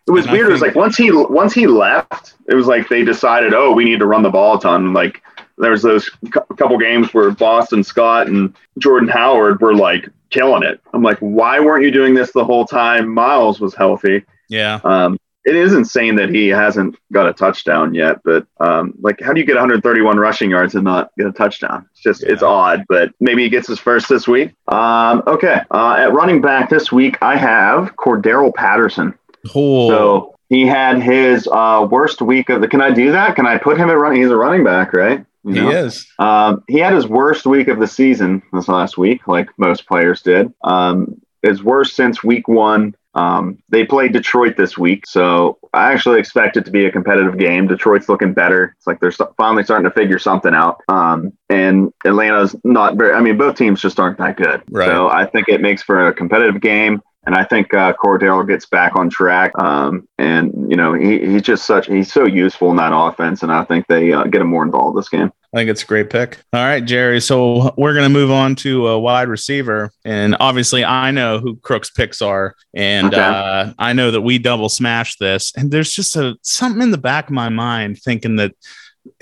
[0.07, 0.47] It was and weird.
[0.47, 3.73] Think- it was like once he once he left, it was like they decided, oh,
[3.73, 4.93] we need to run the ball a ton.
[4.93, 5.23] Like
[5.57, 10.81] there was those couple games where Boston Scott and Jordan Howard were like killing it.
[10.93, 14.25] I'm like, why weren't you doing this the whole time Miles was healthy?
[14.49, 14.81] Yeah.
[14.85, 19.33] Um, it is insane that he hasn't got a touchdown yet, but um, like, how
[19.33, 21.87] do you get 131 rushing yards and not get a touchdown?
[21.93, 22.33] It's just, yeah.
[22.33, 24.53] it's odd, but maybe he gets his first this week.
[24.69, 25.61] Um, okay.
[25.71, 29.15] Uh, at running back this week, I have Cordarrelle Patterson.
[29.55, 29.89] Oh.
[29.89, 32.69] So he had his uh, worst week of the.
[32.69, 33.37] Can I do that?
[33.37, 34.23] Can I put him at running?
[34.23, 35.25] He's a running back, right?
[35.45, 35.71] You know?
[35.71, 36.07] He is.
[36.19, 40.23] Um, he had his worst week of the season this last week, like most players
[40.23, 40.53] did.
[40.63, 42.95] Um, his worst since week one.
[43.15, 47.39] Um, they played Detroit this week, so I actually expect it to be a competitive
[47.39, 47.67] game.
[47.67, 48.75] Detroit's looking better.
[48.77, 50.81] It's like they're finally starting to figure something out.
[50.89, 53.13] Um, and Atlanta's not very.
[53.13, 54.63] I mean, both teams just aren't that good.
[54.71, 54.87] Right.
[54.87, 57.01] So I think it makes for a competitive game.
[57.27, 59.53] And I think uh, Cordero gets back on track.
[59.59, 63.43] Um, and, you know, he, he's just such, he's so useful in that offense.
[63.43, 65.33] And I think they uh, get him more involved this game.
[65.55, 66.39] I think it's a great pick.
[66.53, 67.21] All right, Jerry.
[67.21, 69.93] So we're going to move on to a wide receiver.
[70.05, 72.57] And obviously, I know who Crook's picks are.
[72.75, 73.23] And okay.
[73.23, 75.53] uh, I know that we double smash this.
[75.57, 78.53] And there's just a something in the back of my mind thinking that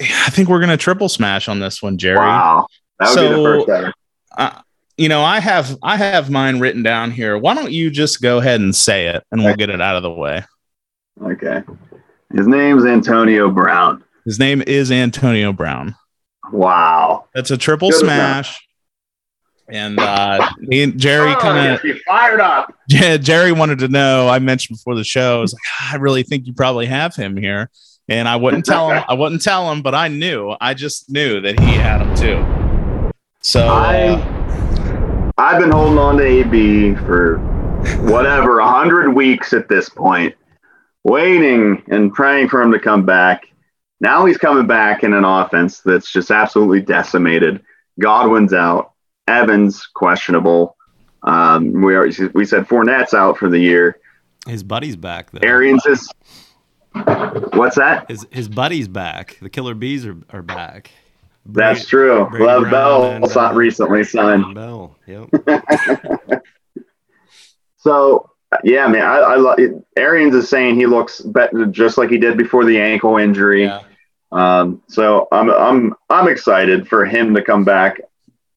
[0.00, 2.16] I think we're going to triple smash on this one, Jerry.
[2.16, 2.66] Wow.
[2.98, 3.94] That would so, be the first
[4.38, 4.62] uh,
[4.96, 7.36] you know, I have I have mine written down here.
[7.36, 10.02] Why don't you just go ahead and say it and we'll get it out of
[10.02, 10.44] the way.
[11.20, 11.62] Okay.
[12.34, 14.02] His name's Antonio Brown.
[14.24, 15.94] His name is Antonio Brown.
[16.50, 17.26] Wow.
[17.34, 18.66] That's a triple Good smash.
[19.68, 22.74] And uh me and Jerry oh, kind of fired up.
[22.88, 24.28] Yeah, Jerry wanted to know.
[24.28, 27.14] I mentioned before the show, I was like, ah, I really think you probably have
[27.14, 27.70] him here.
[28.08, 30.54] And I wouldn't tell him, I wouldn't tell him, but I knew.
[30.60, 33.12] I just knew that he had him too.
[33.40, 37.38] So I uh, I've been holding on to AB for
[38.02, 40.34] whatever, a hundred weeks at this point,
[41.04, 43.48] waiting and praying for him to come back.
[44.02, 47.62] Now he's coming back in an offense that's just absolutely decimated.
[48.00, 48.94] Godwin's out.
[49.28, 50.76] Evans questionable.
[51.22, 54.00] Um, we are, we said Fournette's out for the year.
[54.48, 55.30] His buddy's back.
[55.30, 55.38] Though.
[55.44, 56.12] Arians is.
[57.54, 58.06] What's that?
[58.10, 59.38] His his buddy's back.
[59.40, 60.90] The Killer Bees are, are back.
[61.46, 62.26] That's true.
[62.28, 64.54] Brady Lev Bell and, uh, recently signed.
[64.54, 65.28] Bell, yep.
[67.76, 68.30] so
[68.64, 69.58] yeah, man, I, I love
[69.96, 73.64] Arians is saying he looks better, just like he did before the ankle injury.
[73.64, 73.82] Yeah.
[74.32, 78.00] Um, so I'm I'm I'm excited for him to come back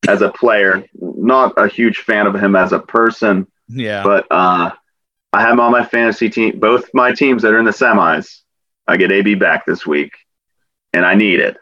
[0.07, 0.85] as a player.
[0.99, 3.47] Not a huge fan of him as a person.
[3.67, 4.03] Yeah.
[4.03, 4.71] But uh,
[5.33, 6.59] I have him on my fantasy team.
[6.59, 8.41] Both my teams that are in the semis.
[8.87, 10.13] I get AB back this week,
[10.93, 11.57] and I need it.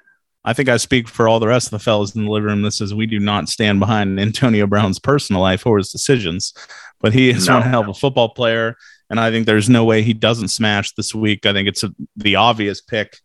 [0.46, 2.62] I think I speak for all the rest of the fellas in the living room
[2.64, 6.54] that says we do not stand behind Antonio Brown's personal life or his decisions,
[7.00, 7.60] but he is no.
[7.60, 8.76] one hell of a football player.
[9.10, 11.46] And I think there's no way he doesn't smash this week.
[11.46, 13.20] I think it's a, the obvious pick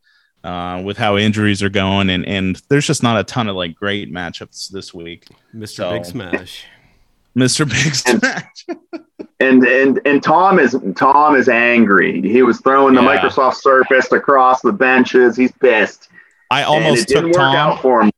[0.44, 3.74] uh, with how injuries are going, and and there's just not a ton of like
[3.74, 5.27] great matchups this week.
[5.55, 5.68] Mr.
[5.68, 6.64] So, Big Smash,
[7.37, 7.68] Mr.
[7.68, 8.66] Big Smash.
[9.40, 12.20] and and and Tom is Tom is angry.
[12.22, 13.18] He was throwing the yeah.
[13.18, 15.37] Microsoft Surface across the benches.
[15.37, 16.09] He's pissed.
[16.51, 17.79] I almost took Tom.
[17.79, 18.11] for him.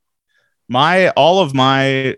[0.68, 2.16] My all of my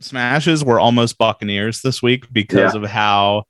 [0.00, 2.82] smashes were almost Buccaneers this week because yeah.
[2.82, 3.44] of how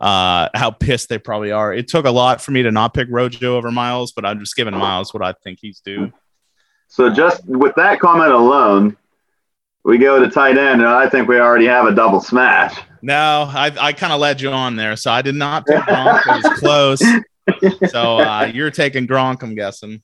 [0.00, 1.72] uh how pissed they probably are.
[1.72, 4.56] It took a lot for me to not pick Rojo over Miles, but I'm just
[4.56, 6.12] giving Miles what I think he's due.
[6.88, 8.96] So just with that comment alone,
[9.84, 12.78] we go to tight end, and I think we already have a double smash.
[13.02, 16.20] No, I, I kind of led you on there, so I did not pick Gronk.
[16.26, 17.02] it was close.
[17.88, 20.02] So uh, you're taking Gronk, I'm guessing.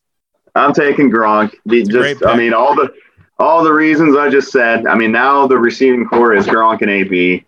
[0.56, 1.54] I'm taking Gronk.
[1.68, 2.92] just, I mean, all the
[3.38, 4.86] all the reasons I just said.
[4.86, 7.44] I mean, now the receiving core is Gronk and AB.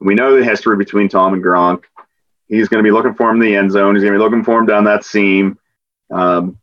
[0.00, 1.84] We know the history between Tom and Gronk.
[2.48, 3.94] He's going to be looking for him in the end zone.
[3.94, 5.58] He's going to be looking for him down that seam.
[6.10, 6.58] Um,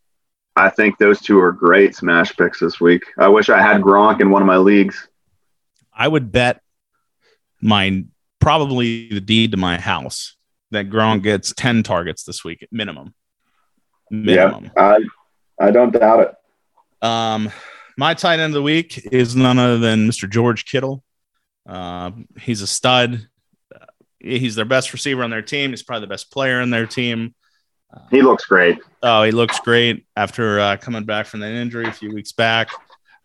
[0.56, 3.04] I think those two are great smash picks this week.
[3.18, 5.08] I wish I had Gronk in one of my leagues.
[5.94, 6.62] I would bet
[7.62, 8.06] my
[8.40, 10.36] probably the deed to my house
[10.72, 13.14] that Gronk gets 10 targets this week minimum.
[14.10, 14.72] Minimum.
[14.76, 14.98] Yeah,
[15.60, 17.06] I, I don't doubt it.
[17.06, 17.52] Um,
[17.98, 20.30] my tight end of the week is none other than Mr.
[20.30, 21.04] George Kittle.
[21.68, 23.28] Uh, he's a stud.
[24.20, 25.70] He's their best receiver on their team.
[25.70, 27.36] He's probably the best player in their team.
[27.94, 28.80] Uh, he looks great.
[29.04, 32.70] Oh, he looks great after uh, coming back from that injury a few weeks back.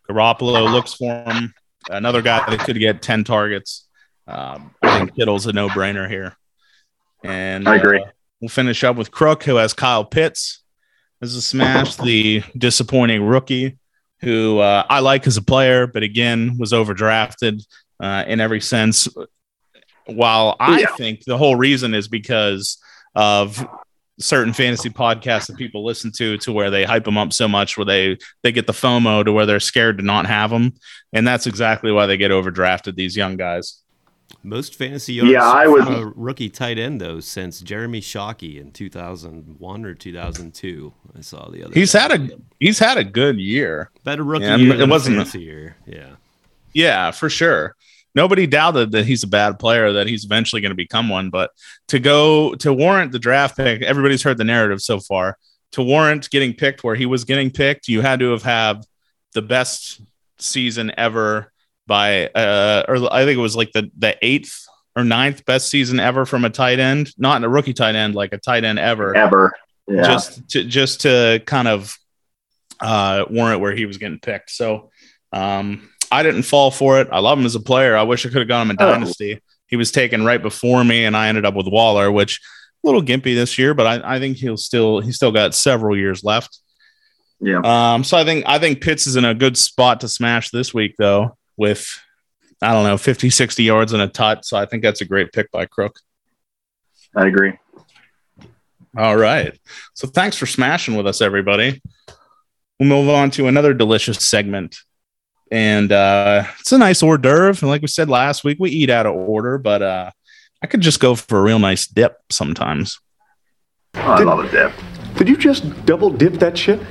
[0.09, 1.53] Garoppolo looks for him.
[1.89, 3.87] Another guy that could get 10 targets.
[4.27, 6.35] Um, I think Kittle's a no brainer here.
[7.23, 8.01] And I agree.
[8.01, 10.61] Uh, we'll finish up with Crook, who has Kyle Pitts
[11.21, 13.77] as a smash, the disappointing rookie
[14.21, 17.65] who uh, I like as a player, but again was overdrafted
[18.01, 19.07] uh, in every sense.
[20.07, 20.95] While I yeah.
[20.97, 22.77] think the whole reason is because
[23.15, 23.65] of
[24.19, 27.77] certain fantasy podcasts that people listen to, to where they hype them up so much,
[27.77, 30.73] where they they get the FOMO to where they're scared to not have them,
[31.13, 32.95] and that's exactly why they get overdrafted.
[32.95, 33.77] These young guys.
[34.43, 38.71] Most fantasy yards Yeah, I was- a rookie tight end though since Jeremy Shockey in
[38.71, 40.93] 2001 or 2002.
[41.17, 41.73] I saw the other.
[41.73, 43.91] He's had a he's had a good year.
[44.03, 45.75] better rookie Yeah, year it than wasn't- fantasy year.
[45.85, 46.11] Yeah.
[46.73, 47.75] Yeah, for sure.
[48.13, 51.29] Nobody doubted that he's a bad player, that he's eventually going to become one.
[51.29, 51.51] But
[51.87, 55.37] to go to warrant the draft pick, everybody's heard the narrative so far.
[55.73, 58.83] To warrant getting picked where he was getting picked, you had to have had
[59.33, 60.01] the best
[60.39, 61.51] season ever
[61.87, 65.99] by, uh, or I think it was like the the eighth or ninth best season
[66.01, 68.77] ever from a tight end, not in a rookie tight end, like a tight end
[68.79, 69.53] ever Ever.
[69.87, 70.03] Yeah.
[70.03, 71.97] just to just to kind of
[72.81, 74.49] uh, warrant where he was getting picked.
[74.49, 74.91] So
[75.31, 77.07] um, I didn't fall for it.
[77.11, 77.95] I love him as a player.
[77.95, 78.91] I wish I could have got him in Oh.
[78.91, 79.41] Dynasty.
[79.67, 82.41] He was taken right before me, and I ended up with Waller, which
[82.83, 85.95] a little gimpy this year, but I, I think he'll still he's still got several
[85.97, 86.57] years left.
[87.39, 87.61] yeah.
[87.63, 90.73] Um, so I think I think Pitts is in a good spot to smash this
[90.73, 91.87] week though, with
[92.61, 94.43] I don't know 50, 60 yards and a tut.
[94.45, 95.95] So I think that's a great pick by Crook.
[97.15, 97.53] I agree.
[98.97, 99.57] All right.
[99.93, 101.81] So thanks for smashing with us, everybody.
[102.79, 104.75] We'll move on to another delicious segment.
[105.51, 107.59] And uh, it's a nice hors d'oeuvre.
[107.61, 110.11] And like we said last week, we eat out of order, but uh,
[110.63, 112.99] I could just go for a real nice dip sometimes.
[113.95, 114.71] Oh, I Did- love a dip.
[115.17, 116.81] Did you just double dip that chip?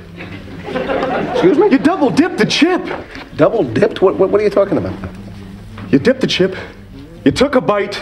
[0.66, 1.68] Excuse me?
[1.70, 2.86] You double dipped the chip.
[3.36, 4.02] Double dipped?
[4.02, 4.92] What, what, what are you talking about?
[5.90, 6.54] You dipped the chip,
[7.24, 8.00] you took a bite,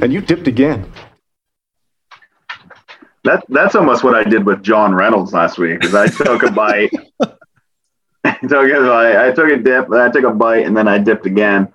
[0.00, 0.90] and you dipped again.
[3.24, 5.80] That that's almost what I did with John Reynolds last week.
[5.80, 6.90] Because I took a bite,
[8.24, 10.98] I took a bite, I took a dip, I took a bite, and then I
[10.98, 11.72] dipped again.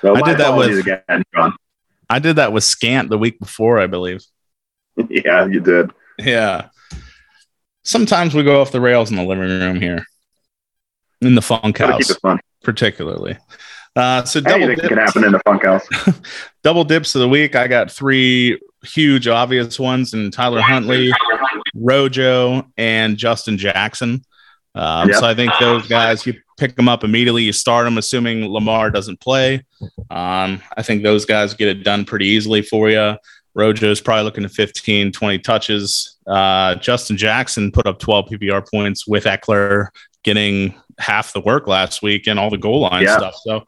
[0.00, 1.54] So I did that with- again, John.
[2.10, 4.22] I did that with Scant the week before, I believe.
[5.10, 5.90] yeah, you did.
[6.18, 6.68] Yeah.
[7.84, 10.04] Sometimes we go off the rails in the living room here,
[11.20, 13.36] in the funk Gotta house, particularly.
[13.96, 14.88] Uh, so double Anything dip.
[14.90, 15.86] can happen in the funk house.
[16.62, 17.56] double dips of the week.
[17.56, 21.12] I got three huge obvious ones in Tyler Huntley,
[21.74, 24.22] Rojo, and Justin Jackson.
[24.78, 25.18] Um, Yep.
[25.18, 28.90] So I think those guys, you pick them up immediately, you start them, assuming Lamar
[28.90, 29.64] doesn't play.
[30.10, 33.16] Um, I think those guys get it done pretty easily for you.
[33.56, 36.16] Rojo's probably looking at 15, 20 touches.
[36.26, 39.88] Uh, Justin Jackson put up 12 PPR points with Ekeler
[40.22, 43.16] getting half the work last week and all the goal line Yeah.
[43.18, 43.34] stuff.
[43.44, 43.64] So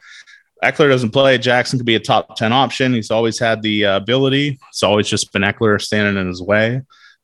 [0.63, 1.39] Ekeler doesn't play.
[1.39, 2.93] Jackson could be a top 10 option.
[2.95, 4.59] He's always had the uh, ability.
[4.69, 6.83] It's always just been Ekeler standing in his way.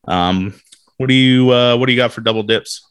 [0.09, 0.55] Um,
[0.97, 2.83] what do you uh, what do you got for double dips?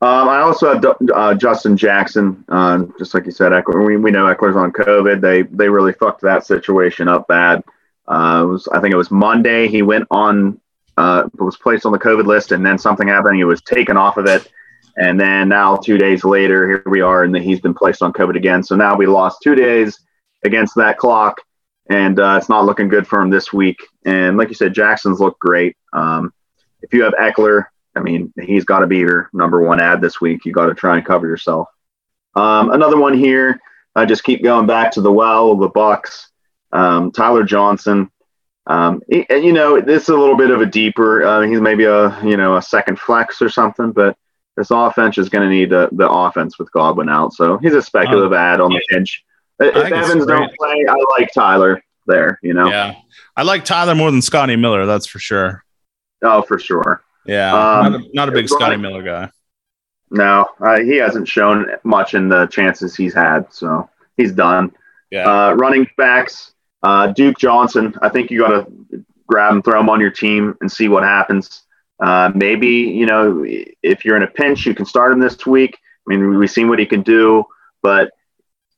[0.00, 2.44] Um, I also have uh, Justin Jackson.
[2.48, 3.86] Uh, just like you said, Ekeler.
[3.86, 5.20] We, we know Ekeler's on COVID.
[5.20, 7.62] They they really fucked that situation up bad.
[8.06, 9.68] Uh, was I think it was Monday.
[9.68, 10.60] He went on
[10.96, 13.36] uh, was placed on the COVID list, and then something happened.
[13.36, 14.50] He was taken off of it,
[14.96, 18.36] and then now two days later, here we are, and he's been placed on COVID
[18.36, 18.62] again.
[18.62, 19.98] So now we lost two days
[20.44, 21.40] against that clock,
[21.88, 23.78] and uh, it's not looking good for him this week.
[24.04, 25.76] And like you said, Jackson's looked great.
[25.92, 26.32] Um,
[26.82, 30.20] if you have Ekeler, I mean, he's got to be your number one ad this
[30.20, 30.44] week.
[30.44, 31.68] You got to try and cover yourself.
[32.34, 33.60] Um, another one here.
[33.94, 36.30] I just keep going back to the well, of the Bucks.
[36.72, 38.10] Um, Tyler Johnson.
[38.66, 41.24] Um, he- and, you know, this is a little bit of a deeper.
[41.24, 44.16] Uh, he's maybe a you know a second flex or something, but
[44.56, 47.32] this offense is going to need uh, the offense with Godwin out.
[47.32, 49.24] So he's a speculative ad on the edge.
[49.60, 52.40] If Evans don't play, I like Tyler there.
[52.42, 52.94] You know, Yeah,
[53.36, 54.86] I like Tyler more than Scotty Miller.
[54.86, 55.64] That's for sure.
[56.22, 57.03] oh for sure.
[57.26, 59.30] Yeah, Um, not, a, not a big Scotty Miller guy.
[60.10, 64.72] No, uh, he hasn't shown much in the chances he's had, so he's done.
[65.10, 67.94] Yeah, Uh, running backs, uh, Duke Johnson.
[68.02, 71.02] I think you got to grab and throw him on your team and see what
[71.02, 71.62] happens.
[72.00, 73.44] Uh, maybe you know
[73.82, 75.78] if you're in a pinch, you can start him this week.
[76.06, 77.44] I mean, we've seen what he can do,
[77.82, 78.10] but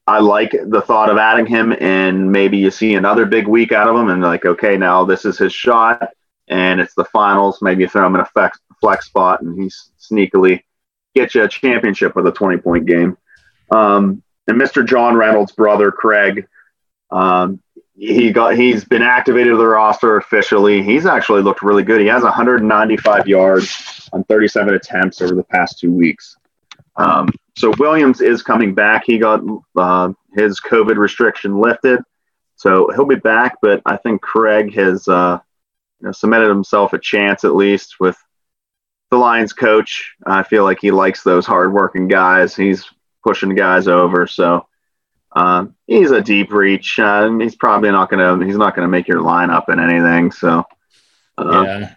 [0.07, 3.89] I like the thought of adding him, and maybe you see another big week out
[3.89, 6.11] of him, and like, okay, now this is his shot,
[6.49, 7.61] and it's the finals.
[7.63, 10.63] Maybe you throw him in a flex, flex spot, and he's sneakily
[11.15, 13.17] get you a championship with a 20 point game.
[13.71, 14.87] Um, and Mr.
[14.87, 16.47] John Reynolds' brother, Craig,
[17.11, 17.61] um,
[17.97, 20.83] he got he's been activated to the roster officially.
[20.83, 22.01] He's actually looked really good.
[22.01, 26.37] He has 195 yards on 37 attempts over the past two weeks.
[26.97, 29.05] Um, so Williams is coming back.
[29.07, 29.41] He got
[29.77, 32.01] uh, his COVID restriction lifted,
[32.57, 33.57] so he'll be back.
[33.63, 35.41] But I think Craig has uh,
[36.01, 38.17] you know, submitted himself a chance at least with
[39.11, 40.15] the Lions coach.
[40.27, 42.57] I feel like he likes those hardworking guys.
[42.57, 42.85] He's
[43.25, 44.67] pushing guys over, so
[45.33, 46.99] um, he's a deep reach.
[46.99, 48.45] Uh, he's probably not gonna.
[48.45, 50.33] He's not gonna make your lineup in anything.
[50.33, 50.65] So
[51.39, 51.95] uh, yeah.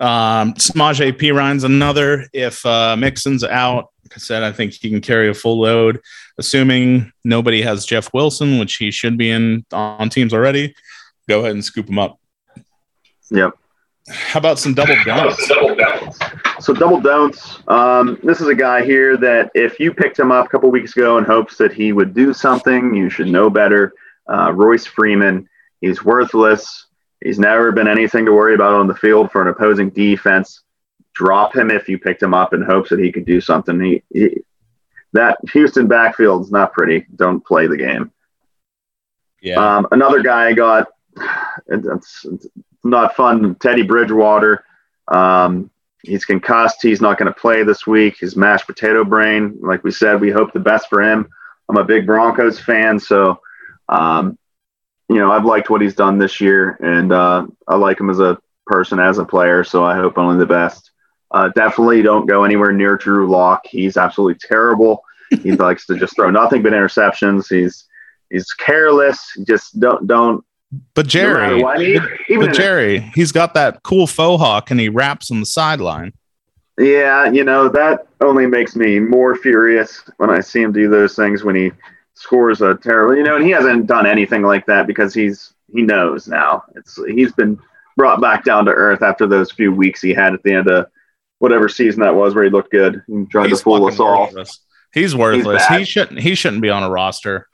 [0.00, 2.26] Um, Samaje another.
[2.32, 6.00] If uh, Mixon's out, Like I said, I think he can carry a full load,
[6.38, 10.74] assuming nobody has Jeff Wilson, which he should be in on teams already.
[11.28, 12.19] Go ahead and scoop him up.
[13.30, 13.54] Yep.
[14.08, 15.48] How about some double don'ts?
[16.60, 17.60] So double don'ts.
[17.68, 20.96] Um, this is a guy here that if you picked him up a couple weeks
[20.96, 23.94] ago in hopes that he would do something, you should know better.
[24.28, 25.48] Uh, Royce Freeman.
[25.80, 26.86] He's worthless.
[27.22, 30.62] He's never been anything to worry about on the field for an opposing defense.
[31.14, 33.80] Drop him if you picked him up in hopes that he could do something.
[33.80, 34.42] He, he
[35.12, 37.06] that Houston backfield's not pretty.
[37.16, 38.12] Don't play the game.
[39.42, 39.76] Yeah.
[39.76, 40.88] Um, another guy I got.
[41.66, 42.46] It's, it's
[42.84, 43.54] not fun.
[43.56, 44.64] Teddy Bridgewater.
[45.08, 45.70] Um,
[46.02, 46.82] he's concussed.
[46.82, 48.18] He's not going to play this week.
[48.18, 49.58] His mashed potato brain.
[49.60, 51.28] Like we said, we hope the best for him.
[51.68, 53.40] I'm a big Broncos fan, so
[53.88, 54.36] um,
[55.08, 58.18] you know I've liked what he's done this year, and uh, I like him as
[58.18, 59.62] a person, as a player.
[59.62, 60.90] So I hope only the best.
[61.30, 63.66] Uh, definitely don't go anywhere near Drew Lock.
[63.66, 65.04] He's absolutely terrible.
[65.42, 67.48] He likes to just throw nothing but interceptions.
[67.48, 67.86] He's
[68.30, 69.24] he's careless.
[69.46, 70.44] Just don't don't.
[70.94, 74.78] But Jerry, matter what, he- but a- Jerry, he's got that cool faux hawk and
[74.78, 76.12] he raps on the sideline.
[76.78, 81.14] Yeah, you know, that only makes me more furious when I see him do those
[81.14, 81.72] things when he
[82.14, 85.82] scores a terrible, you know, and he hasn't done anything like that because he's he
[85.82, 86.64] knows now.
[86.76, 87.58] It's he's been
[87.96, 90.86] brought back down to earth after those few weeks he had at the end of
[91.38, 94.30] whatever season that was where he looked good and tried to fool us all.
[94.92, 95.66] He's worthless.
[95.68, 95.78] bad.
[95.78, 96.20] he shouldn't.
[96.20, 97.46] He shouldn't be on a roster.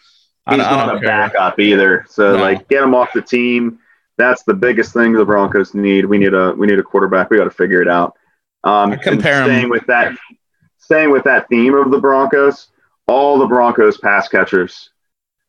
[0.47, 2.05] I He's don't- I not a backup either.
[2.09, 2.42] So No.
[2.42, 3.78] like get him off the team.
[4.18, 6.07] That's the biggest thing the Broncos need.
[6.07, 7.30] We need a we need a quarterback.
[7.30, 8.16] We got to figure it out.
[8.64, 10.16] Um, I compare and him- with that
[10.78, 12.68] staying with that theme of the Broncos.
[13.09, 14.90] All the Broncos pass catchers,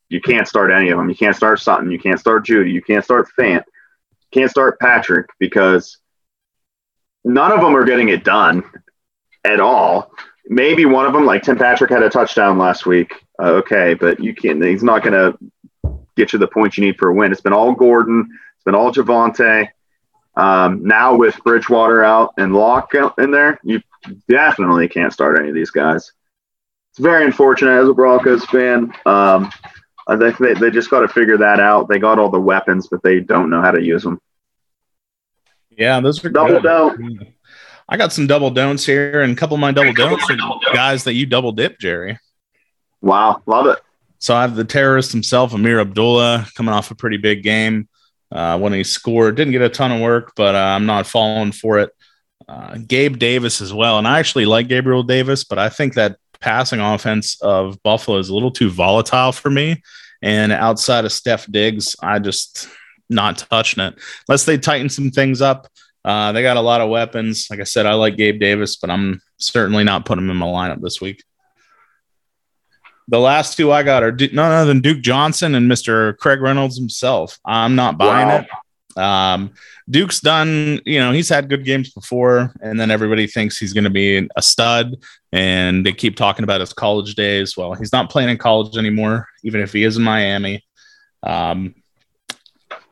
[0.10, 1.10] you can't start any of them.
[1.10, 1.90] You can't start Sutton.
[1.92, 2.72] You can't start Jeudy.
[2.72, 3.64] You can't start Fant.
[3.66, 5.98] You can't start Patrick because
[7.24, 8.64] none of them are getting it done
[9.44, 10.12] at all.
[10.50, 13.14] Maybe one of them, like Tim Patrick, had a touchdown last week.
[13.40, 14.64] Uh, okay, but you can't.
[14.64, 17.32] He's not going to get you the points you need for a win.
[17.32, 18.28] It's been all Gordon.
[18.56, 19.70] It's been all Javonte.
[20.36, 23.82] Um, now with Bridgewater out and Lock out in there, you
[24.30, 26.12] definitely can't start any of these guys.
[26.92, 28.94] It's very unfortunate as a Broncos fan.
[29.06, 29.52] Um,
[30.08, 31.90] I think they, they just got to figure that out.
[31.90, 34.22] They got all the weapons, but they don't know how to use them.
[35.72, 36.64] Yeah, those are Double good.
[36.64, 37.28] don't.
[37.90, 41.04] I got some double don'ts here, and a couple of my double don'ts are guys
[41.06, 42.20] that you double dip, Jerry.
[43.02, 43.80] Wow, love it.
[44.20, 47.88] So I have the terrorist himself, Ameer Abdullah, coming off a pretty big game
[48.32, 49.36] uh, when he scored.
[49.36, 51.92] Didn't get a ton of work, but uh, I'm not falling for it.
[52.48, 56.18] Uh, Gabe Davis as well, and I actually like Gabriel Davis, but I think that
[56.40, 59.82] passing offense of Buffalo is a little too volatile for me.
[60.22, 62.70] And outside of Steph Diggs, I just
[63.10, 65.68] not touching it unless they tighten some things up.
[66.08, 67.48] Uh, they got a lot of weapons.
[67.50, 70.46] Like I said, I like Gabe Davis, but I'm certainly not putting him in my
[70.46, 71.22] lineup this week.
[73.10, 76.18] The last two I got are Du- none other than Duke Johnson and Mr.
[76.18, 77.38] Craig Reynolds himself.
[77.46, 78.38] I'm not buying Wow.
[78.38, 78.48] it.
[79.02, 79.52] Um,
[79.90, 83.84] Duke's done, you know, he's had good games before, and then everybody thinks he's going
[83.84, 84.96] to be a stud,
[85.32, 87.56] and they keep talking about his college days.
[87.56, 90.66] Well, he's not playing in college anymore, even if he is in Miami.
[91.22, 91.76] Um,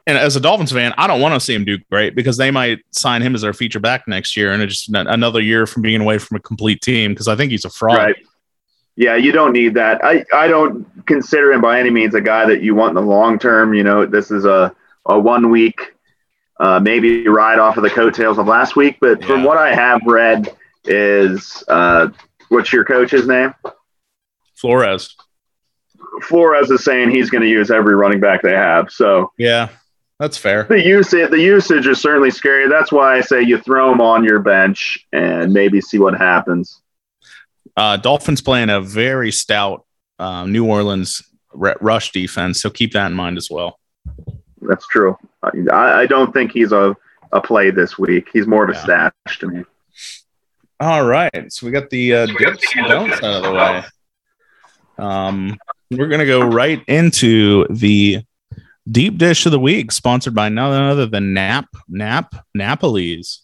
[0.08, 2.52] and as a Dolphins fan, I don't want to see him do great because they
[2.52, 5.82] might sign him as their feature back next year, and it's just another year from
[5.82, 7.98] being away from a complete team because I think he's a fraud.
[7.98, 8.16] Right.
[8.96, 10.04] Yeah, you don't need that.
[10.06, 13.10] I, I don't consider him by any means a guy that you want in the
[13.10, 13.74] long term.
[13.74, 14.74] You know, this is a,
[15.06, 15.94] a one week,
[16.60, 18.98] uh, maybe ride off of the coattails of last week.
[19.02, 22.10] But from what I have read, is uh,
[22.50, 23.54] what's your coach's name?
[24.56, 25.16] Flores.
[26.22, 28.92] Flores is saying he's going to use every running back they have.
[28.92, 29.70] So Yeah,
[30.20, 30.64] that's fair.
[30.64, 32.68] the usage the usage is certainly scary.
[32.70, 36.82] That's why I say you throw him on your bench and maybe see what happens.
[37.78, 39.86] Uh, Dolphins playing a very stout
[40.20, 41.22] uh, New Orleans
[41.60, 43.80] r- rush defense, so keep that in mind as well.
[44.62, 45.18] That's true.
[45.44, 46.96] I, I don't think he's a,
[47.34, 48.30] a play this week.
[48.32, 48.84] He's more of a Yeah.
[49.26, 49.64] stash to me.
[50.80, 53.84] All right, so we got the uh, dips and don'ts out of the way.
[54.98, 55.58] Um,
[55.92, 58.24] we're gonna go right into the
[58.90, 63.42] deep dish of the week, sponsored by none other than Nap Nap Napoli's.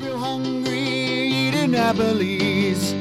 [0.00, 2.94] Real hungry, eating Applebee's.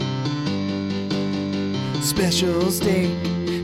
[2.05, 3.09] Special steak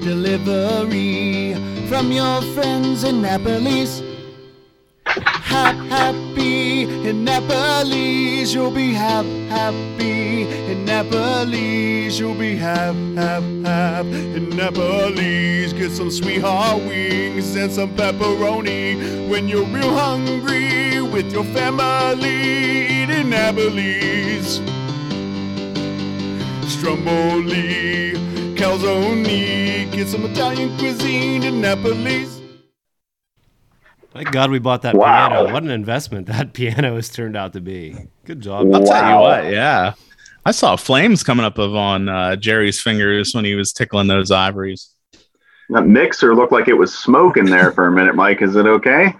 [0.01, 1.55] delivery
[1.89, 4.16] from your friends in Applebee's.
[5.43, 14.05] Hap, happy in Applebee's, you'll be hap, happy in Applebee's, you'll be hap, hap, hap
[14.05, 15.74] in Applebee's.
[15.74, 23.32] Get some sweetheart wings and some pepperoni when you're real hungry with your family eating
[23.32, 24.62] Applebee's.
[26.78, 28.14] stromboli,
[28.55, 29.91] calzone.
[29.91, 32.36] Get some Italian cuisine in Naples.
[34.18, 35.30] Thank God we bought that Wow.
[35.30, 35.53] piano.
[35.53, 37.95] What an investment that piano has turned out to be.
[38.26, 38.74] Good job.
[38.74, 39.93] I'll tell you what, yeah.
[40.45, 44.32] I saw flames coming up of on uh, Jerry's fingers when he was tickling those
[44.32, 44.93] ivories.
[45.70, 48.41] That mixer looked like it was smoking there for a minute, Mike.
[48.41, 49.13] Is it okay?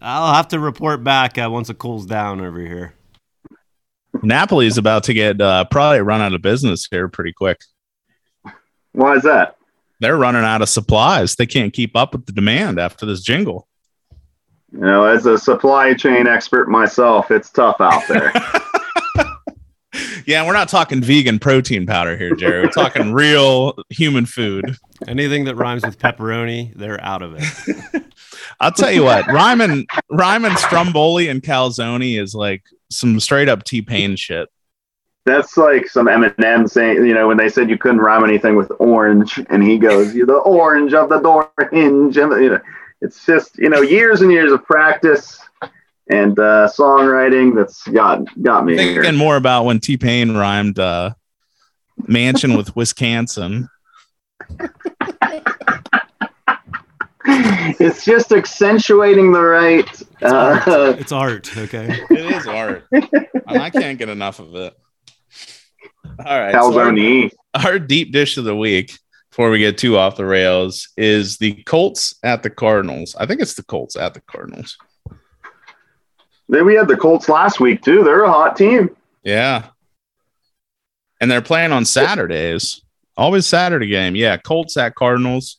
[0.00, 2.94] I'll have to report back uh, once it cools down over here.
[4.22, 7.62] Napoli's about to get uh, probably run out of business here pretty quick.
[8.92, 9.56] Why is that?
[10.04, 11.36] They're running out of supplies.
[11.36, 13.66] They can't keep up with the demand after this jingle.
[14.70, 18.30] You know, as a supply chain expert myself, it's tough out there.
[20.26, 22.62] Yeah, we're not talking vegan protein powder here, Jerry.
[22.62, 24.76] We're talking real human food.
[25.06, 28.04] Anything that rhymes with pepperoni, they're out of it.
[28.60, 33.82] I'll tell you what, Ryman, Ryman Stromboli and Calzone is like some straight up T
[33.82, 34.48] Pain shit.
[35.26, 38.70] That's like some Eminem saying, you know, when they said you couldn't rhyme anything with
[38.78, 42.60] orange, and he goes, "You're the orange of the door hinge." And, you know,
[43.00, 45.40] it's just you know years and years of practice
[46.08, 49.02] and uh, songwriting that's got got me here.
[49.02, 51.14] Thinking more about when T Pain rhymed uh,
[52.06, 53.68] mansion with Wisconsin.
[57.26, 60.02] It's just accentuating the right.
[60.22, 61.88] Uh, It's art, okay?
[62.10, 62.84] It is art.
[62.92, 64.78] and I can't get enough of it.
[66.04, 66.52] All right.
[66.52, 66.92] so our-
[67.54, 68.98] our deep dish of the week
[69.30, 73.16] before we get too off the rails is the Colts at the Cardinals.
[73.18, 74.76] I think it's the Colts at the Cardinals.
[76.48, 78.04] Then we had the Colts last week too.
[78.04, 78.90] They're a hot team.
[79.22, 79.66] Yeah.
[81.20, 82.82] And they're playing on Saturdays.
[83.16, 84.14] Always Saturday game.
[84.16, 85.58] Yeah, Colts at Cardinals.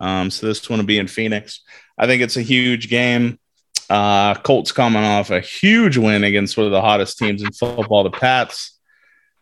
[0.00, 1.62] Um, so this one will be in Phoenix.
[1.96, 3.38] I think it's a huge game.
[3.88, 8.02] Uh, Colts coming off a huge win against one of the hottest teams in football,
[8.02, 8.75] the Pats.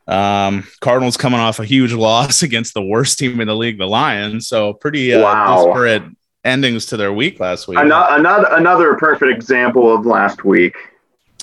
[0.06, 3.86] Um, Cardinals coming off a huge loss against the worst team in the league, the
[3.86, 4.48] Lions.
[4.48, 5.64] So pretty uh, Wow.
[5.66, 6.02] disparate
[6.44, 7.78] endings to their week last week.
[7.78, 10.74] Another, another another perfect example of last week.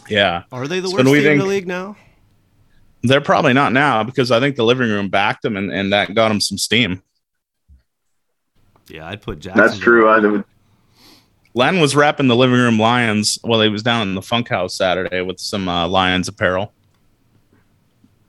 [0.09, 1.95] Yeah, Are they the So worst do we team in the league now?
[3.03, 6.13] they're probably not now because I think the living room backed them and, and that
[6.13, 7.01] got them some steam.
[8.89, 9.63] Yeah, I'd put Jackson.
[9.65, 10.07] That's true.
[10.07, 10.43] I, would-
[11.55, 14.75] Len was wrapping the living room Lions while he was down in the Funk House
[14.75, 16.73] Saturday with some uh, Lions apparel.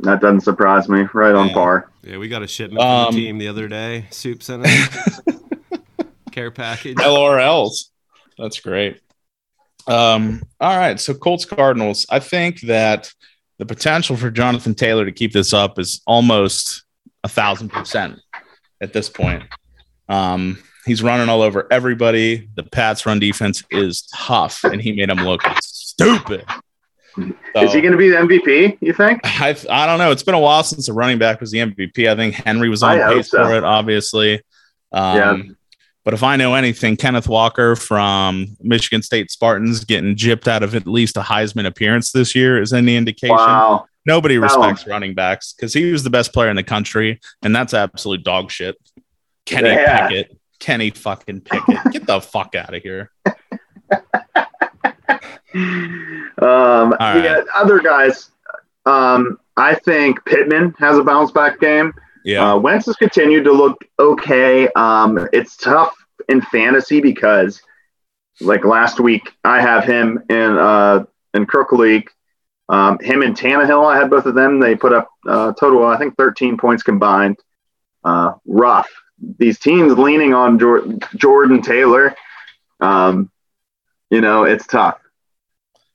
[0.03, 1.05] That doesn't surprise me.
[1.15, 1.55] Right on Yeah.
[1.55, 1.91] par.
[2.03, 4.07] Yeah, we got a shipment Um, from the team the other day.
[4.11, 5.21] Soup sent us.
[6.33, 6.97] Care package.
[6.97, 7.91] LRLs.
[8.39, 9.01] That's great.
[9.87, 10.99] Um, all right.
[10.99, 12.07] So Colts Cardinals.
[12.11, 13.13] I think that
[13.59, 16.85] the potential for Jonathan Taylor to keep this up is almost
[17.25, 18.19] a thousand percent
[18.81, 19.45] at this point.
[20.09, 22.49] Um, he's running all over everybody.
[22.57, 26.45] The Pats run defense is tough, and he made them look stupid.
[27.19, 28.79] Is he going to be the MVP?
[28.81, 29.21] You think?
[29.25, 30.11] I I don't know.
[30.11, 32.09] It's been a while since a running back was the MVP.
[32.09, 33.45] I think Henry was on I pace so.
[33.45, 34.43] for it, obviously.
[34.93, 35.43] Um, Yeah.
[36.05, 40.75] But if I know anything, Kenneth Walker from Michigan State Spartans getting gypped out of
[40.75, 43.37] at least a Heisman appearance this year is any indication.
[43.37, 43.87] Wow.
[44.05, 47.73] Nobody respects running backs because he was the best player in the country, and that's
[47.73, 48.77] absolute dog shit.
[49.47, 50.09] Kenny Yeah.
[50.09, 50.37] Pickett.
[50.59, 51.79] Kenny fucking Pickett.
[51.93, 53.13] Get the fuck out of here.
[55.55, 57.23] Um, right.
[57.23, 58.31] yeah, other guys.
[58.87, 61.93] Um, I think Pittman has a bounce back game.
[62.25, 62.53] Yeah.
[62.53, 64.69] Uh, Wentz has continued to look okay.
[64.75, 65.95] Um, it's tough
[66.29, 67.61] in fantasy because,
[68.41, 72.11] like last week, I have him in uh, in Crook League.
[72.69, 74.59] Um, him and Tannehill, I had both of them.
[74.59, 77.37] They put up uh, total, I think, 13 points combined.
[78.03, 78.89] Uh, rough.
[79.39, 80.87] These teams leaning on Jor-
[81.17, 82.17] Jordan Taylor.
[82.81, 83.31] Um,
[84.11, 84.99] you know, it's tough.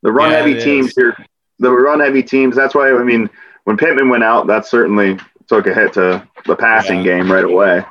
[0.03, 0.93] The run Yeah, heavy teams is.
[0.95, 1.15] here,
[1.59, 2.55] the run heavy teams.
[2.55, 3.29] That's why I mean,
[3.65, 5.17] when Pittman went out, that certainly
[5.47, 7.17] took a hit to the passing Yeah.
[7.17, 7.83] game right away.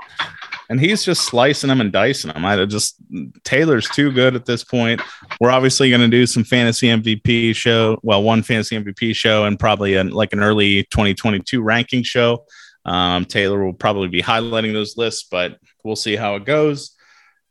[0.68, 2.44] and he's just slicing them and dicing them.
[2.44, 2.96] I just
[3.44, 5.00] Taylor's too good at this point.
[5.40, 9.58] We're obviously going to do some fantasy MVP show, well, one fantasy MVP show, and
[9.58, 12.44] probably an, like an early 2022 ranking show.
[12.84, 16.96] Um, Taylor will probably be highlighting those lists, but we'll see how it goes.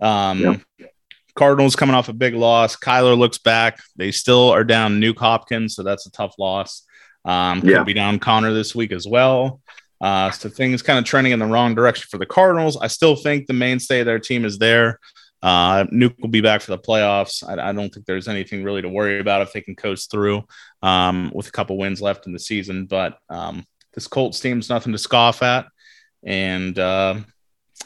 [0.01, 0.39] Um,
[0.79, 0.91] Yep.
[1.35, 2.75] Cardinals coming off a big loss.
[2.75, 3.79] Kyler looks back.
[3.95, 6.83] They still are down Nuk Hopkins, so that's a tough loss.
[7.25, 7.83] Um, could Yeah.
[7.83, 9.61] be down Conner this week as well.
[10.01, 12.77] Uh, so things kind of trending in the wrong direction for the Cardinals.
[12.77, 14.99] I still think the mainstay of their team is there.
[15.41, 17.43] Uh, Nuk will be back for the playoffs.
[17.47, 20.43] I, I don't think there's anything really to worry about if they can coast through
[20.81, 22.85] um, with a couple wins left in the season.
[22.85, 25.65] But um, this Colts team's nothing to scoff at,
[26.23, 27.15] and uh,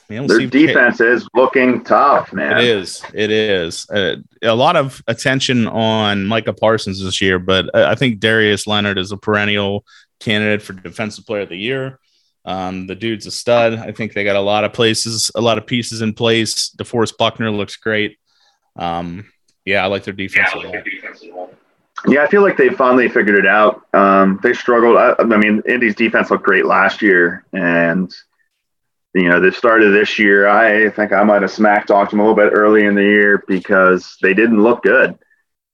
[0.08, 2.58] Their defense is looking tough, man.
[2.58, 3.04] it is.
[3.14, 3.88] It is.
[3.90, 8.66] Uh, a lot of attention on Micah Parsons this year, but I I think Darius
[8.66, 9.86] Leonard is a perennial
[10.20, 12.00] candidate for defensive player of the year.
[12.46, 13.74] Um, the dude's a stud.
[13.74, 16.70] I think they got a lot of places, a lot of pieces in place.
[16.70, 18.18] DeForest Buckner looks great.
[18.76, 19.32] Um,
[19.66, 20.50] yeah, I like their defense.
[20.56, 21.46] Yeah,
[22.08, 23.86] yeah, I feel like they finally figured it out.
[23.94, 24.98] Um, they struggled.
[24.98, 28.14] I, I, mean, Indy's defense looked great last year, and
[29.14, 32.20] you know, the start of this year, I think I might have smack talked them
[32.20, 35.18] a little bit early in the year because they didn't look good.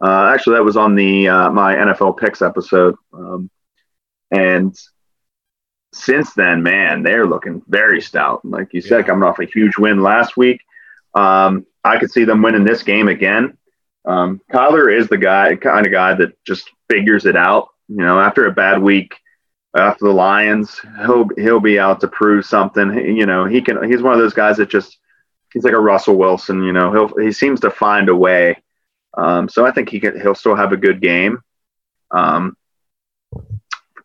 [0.04, 3.50] Uh, actually, that was on the uh, my NFL picks episode, um,
[4.32, 4.76] and
[5.94, 8.44] since then, man, they're looking very stout.
[8.44, 9.06] Like you said, yeah.
[9.06, 10.62] coming off a huge win last week,
[11.14, 13.58] um, I could see them winning this game again.
[14.04, 17.70] Um, Kyler is the guy, kind of guy that just figures it out.
[17.88, 19.16] You know, after a bad week,
[19.76, 22.94] after the Lions, he'll he'll be out to prove something.
[22.94, 23.90] You know, he can.
[23.90, 24.98] He's one of those guys that just
[25.54, 26.64] he's like a Russell Wilson.
[26.64, 28.62] You know, he'll he seems to find a way.
[29.18, 30.20] Um, so I think he can.
[30.20, 31.42] He'll still have a good game.
[32.12, 32.56] Um,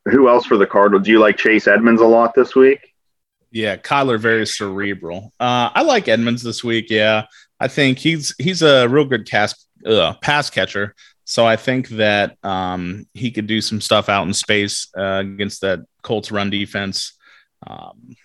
[0.07, 1.05] who else for the Cardinals?
[1.05, 2.95] Do you like Chase Edmonds a lot this week?
[3.53, 5.33] Yeah, Kyler very cerebral.
[5.39, 6.87] Uh, I like Edmonds this week.
[6.89, 7.27] Yeah,
[7.59, 10.95] I think he's he's a real good cast uh, pass catcher.
[11.31, 15.61] So I think that um, he could do some stuff out in space uh, against
[15.61, 17.17] that Colts run defense.
[17.65, 18.17] Um,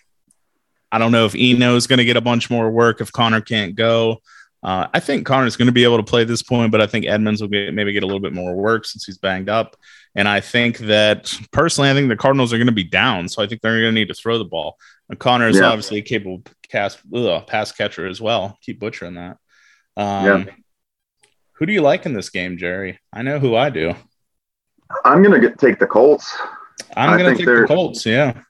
[0.90, 3.40] I don't know if Eno is going to get a bunch more work if Conner
[3.40, 4.22] can't go.
[4.60, 7.06] Uh, I think Conner's going to be able to play this point, but I think
[7.06, 9.76] Edmonds will get, maybe get a little bit more work since he's banged up.
[10.16, 13.40] And I think that personally, I think the Cardinals are going to be down, so
[13.40, 14.78] I think they're going to need to throw the ball.
[15.08, 15.66] And Conner is yeah.
[15.66, 18.58] obviously a capable cast, ugh, pass catcher as well.
[18.62, 19.36] Keep butchering that.
[19.96, 20.44] Um, yeah.
[21.58, 22.98] Who do you like in this game, Jerry?
[23.12, 23.94] I know who I do.
[25.04, 26.36] I'm going to take the Colts.
[26.96, 28.04] I'm going to take the Colts.
[28.04, 28.40] Yeah.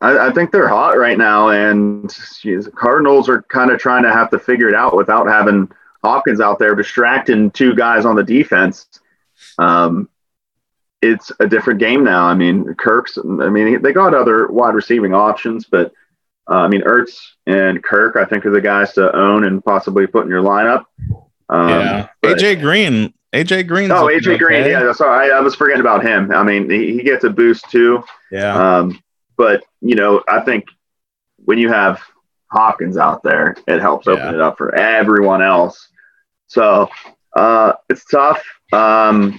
[0.00, 4.12] I, I, think they're hot right now, and geez, Cardinals are kind of trying to
[4.12, 5.68] have to figure it out without having
[6.04, 8.86] Hopkins out there distracting two guys on the defense.
[9.58, 10.08] Um,
[11.02, 12.24] it's a different game now.
[12.24, 13.18] I mean, Kirk's.
[13.18, 15.92] I mean, they got other wide receiving options, but
[16.48, 20.06] uh, I mean, Ertz and Kirk, I think, are the guys to own and possibly
[20.06, 20.84] put in your lineup.
[21.48, 23.12] Um, yeah, AJ Green.
[23.32, 23.90] AJ Green.
[23.90, 24.38] Oh, AJ okay.
[24.38, 24.64] Green.
[24.64, 26.32] Yeah, sorry, I, I, was forgetting about him.
[26.32, 28.02] I mean, he, he gets a boost too.
[28.30, 28.78] Yeah.
[28.78, 29.02] Um,
[29.36, 30.66] but you know, I think
[31.44, 32.02] when you have
[32.50, 34.34] Hopkins out there, it helps open yeah.
[34.34, 35.88] it up for everyone else.
[36.46, 36.88] So
[37.36, 38.42] uh, it's tough.
[38.72, 39.38] Um,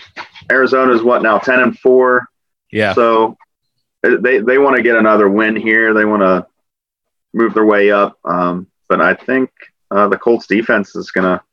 [0.52, 1.40] Arizona's what now?
[1.40, 2.28] Ten and four.
[2.72, 2.94] Yeah.
[2.94, 3.38] So
[4.04, 5.94] they they want to get another win here.
[5.94, 6.48] They want to
[7.34, 8.18] move their way up.
[8.24, 9.50] Um, but I think
[9.92, 11.44] uh, the Colts defense is going to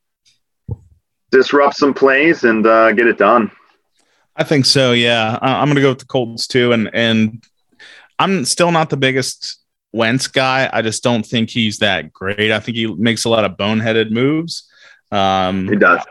[1.30, 3.50] disrupt some plays and uh, get it done.
[4.36, 4.92] I think so.
[4.92, 7.42] Yeah, I'm going to go with the Colts too, and and
[8.18, 9.58] I'm still not the biggest
[9.92, 10.68] Wentz guy.
[10.72, 12.52] I just don't think he's that great.
[12.52, 14.68] I think he makes a lot of boneheaded moves.
[15.10, 16.02] Um, he does.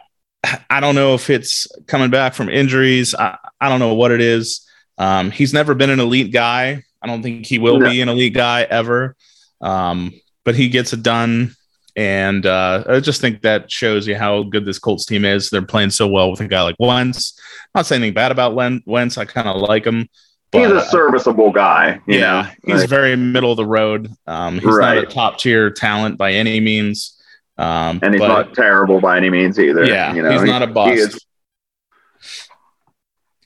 [0.70, 3.16] I don't know if it's coming back from injuries.
[3.16, 4.68] I, I don't know what it is.
[4.98, 6.84] Um, he's never been an elite guy.
[7.02, 7.90] I don't think he will no.
[7.90, 9.16] be an elite guy ever.
[9.62, 10.14] Um,
[10.44, 11.56] but he gets it done.
[11.96, 15.50] And uh, I just think that shows you how good this Colts team is.
[15.50, 17.40] They're playing so well with a guy like Wentz.
[17.74, 19.18] Not saying anything bad about Wentz.
[19.18, 20.10] I kind of like him.
[20.52, 22.02] But, he's a serviceable guy.
[22.08, 22.74] yeah, know?
[22.74, 24.12] he's like, very middle of the road.
[24.28, 24.96] Um, he's right.
[24.96, 27.18] not a top tier talent by any means.
[27.58, 29.86] Um, and he's but, not terrible by any means either.
[29.86, 31.26] Yeah, you know, he's not a bust.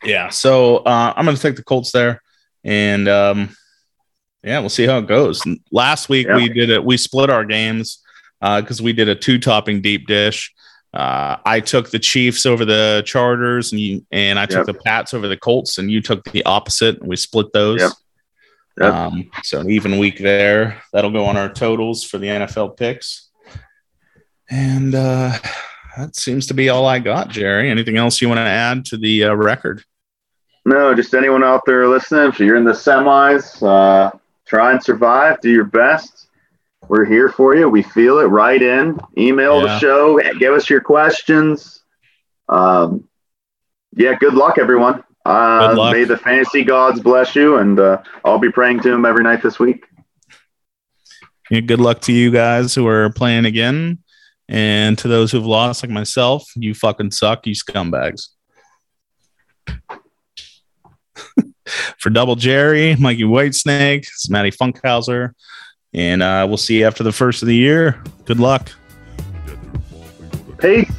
[0.03, 2.21] Yeah, so uh, I'm going to take the Colts there,
[2.63, 3.55] and um,
[4.43, 5.43] yeah, we'll see how it goes.
[5.71, 6.35] Last week yeah.
[6.35, 6.83] we did it.
[6.83, 7.99] We split our games
[8.41, 10.53] because uh, we did a two topping deep dish.
[10.93, 14.77] Uh, I took the Chiefs over the Chargers, and you, and I took yep.
[14.77, 16.99] the Pats over the Colts, and you took the opposite.
[16.99, 17.81] And we split those.
[17.81, 17.91] Yep.
[18.79, 18.93] Yep.
[18.93, 20.81] Um, so an even week there.
[20.93, 23.29] That'll go on our totals for the NFL picks.
[24.49, 25.37] And uh,
[25.97, 27.69] that seems to be all I got, Jerry.
[27.69, 29.83] Anything else you want to add to the uh, record?
[30.65, 32.29] No, just anyone out there listening.
[32.29, 34.11] If you're in the semis, uh,
[34.45, 35.41] try and survive.
[35.41, 36.28] Do your best.
[36.87, 37.69] We're here for you.
[37.69, 38.25] We feel it.
[38.25, 39.65] Write in, email yeah.
[39.65, 41.83] the show, give us your questions.
[42.47, 43.07] Um,
[43.95, 45.03] yeah, good luck, everyone.
[45.25, 45.93] Uh, good luck.
[45.93, 49.43] May the fantasy gods bless you, and uh, I'll be praying to him every night
[49.43, 49.85] this week.
[51.49, 53.99] Yeah, good luck to you guys who are playing again.
[54.47, 58.29] And to those who've lost, like myself, you fucking suck, you scumbags.
[61.99, 65.33] For Double Jerry, Mikey Whitesnake, it's Matty Funkhauser.
[65.93, 68.01] And uh, we'll see you after the first of the year.
[68.25, 68.71] Good luck.
[70.59, 70.91] Peace.